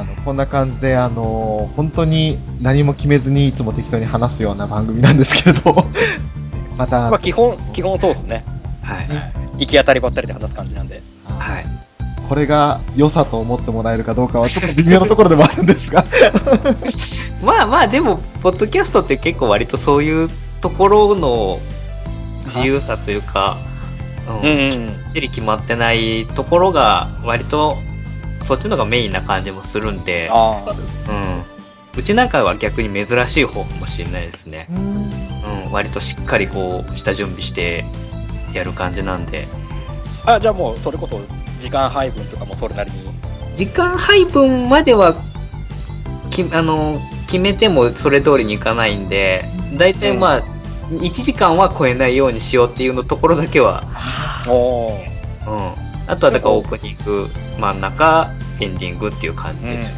[0.00, 5.74] あの、こんな感じで、あの、本当に何も決めずにいつも適当に話すような番組なんですけれど、
[6.76, 8.44] また、まあ、基本、基本そうですね。
[8.82, 9.06] はい。
[9.58, 11.02] 行き当たりばったりで話す感じなんで。
[11.24, 11.66] はい。
[12.28, 16.04] これが良さと思ってもらえるかどうかはちょっと微妙なところでもあるんですが、
[17.42, 20.30] まあまあ、でも、ポッドキャストって結構割とそういう
[20.60, 21.60] ところの
[22.46, 23.58] 自由さというか、
[24.28, 25.12] うん、きっん。
[25.12, 27.78] ちり決まってないところが割と
[28.48, 30.30] そっちのがメインな感じもするんで。
[30.32, 31.44] うん。
[31.98, 34.68] うちなんかは逆に珍しい方かもしれないですね。
[34.70, 35.72] うん。
[35.72, 37.84] 割としっかりこう、下準備して
[38.54, 39.46] やる感じなんで。
[40.24, 41.20] あ、じゃあもう、それこそ、
[41.60, 42.96] 時間配分とかもそれなりに。
[43.56, 45.14] 時間配分までは、
[46.30, 49.44] きあの、決めてもそれ通りにいかないんで、
[49.76, 50.42] だいたいまあ、
[50.88, 53.84] 1時間は超えないようにしようっていうのところだけは、
[54.48, 55.00] おお。
[55.46, 55.87] うん。
[56.08, 57.28] あとはだからオープニング、
[57.58, 58.30] 真ん中、
[58.60, 59.90] エンディングっていう感じです。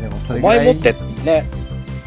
[0.00, 0.92] でもそれぐらい前もって
[1.24, 1.50] ね、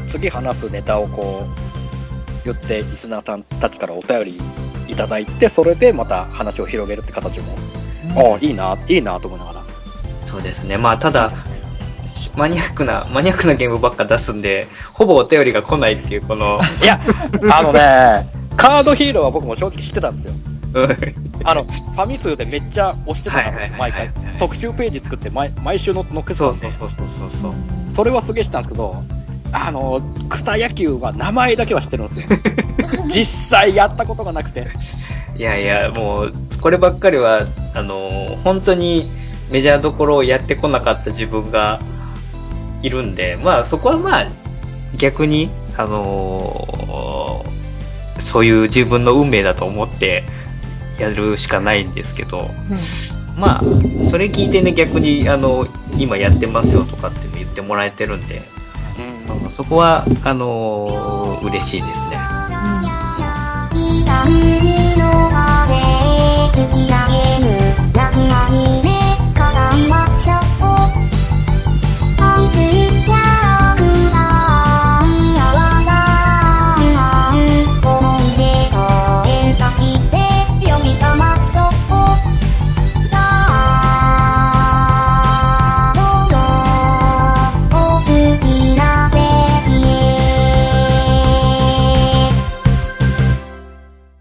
[0.08, 4.42] 次話すネタをこう、言って、リスナーさんたちからお便り
[4.88, 7.56] いただいて、それでまた話を広げるって形も、
[8.16, 9.64] ああ、いいな、いいなと思いながら。
[10.26, 10.78] そうですね。
[10.78, 11.32] まあ、ただ、
[12.36, 17.00] マニアックな、 マニアックなゲームばっか出すんで、ほぼお便りが来ないっていう、この、いや、
[17.52, 20.34] あのね、カードヒーローは僕も正直知ってたんですよ。
[21.46, 24.10] あの、ファミ通でめっちゃ押してたはいはいはいの、毎回。
[24.40, 27.54] 特集ページ作って毎毎週の載っけてたそうんでそうそうそうそうそう。
[27.90, 29.04] それはすげえしたんですけど、
[29.52, 32.28] あの、草野球は名前だけは知ってるんですよ。
[33.06, 33.26] 実
[33.58, 34.68] 際やったことがなくて。
[35.36, 39.12] いやいや、もう、こればっかりは、あの、本当に
[39.52, 41.80] メジャーどころをやってこなかった自分が
[42.82, 44.28] いるんで、まあそこはまあ、
[44.98, 47.44] 逆に、あの
[48.20, 50.24] そういう自分の運命だと思って
[51.04, 53.64] やるしかないんですけど、うん、まあ
[54.10, 58.42] それ聞いてね逆にあの今やってますよとかって言ってもらえてるんで、
[59.28, 62.18] うん、そこはあのー、嬉しいですね。
[64.28, 64.30] う
[68.80, 68.83] ん。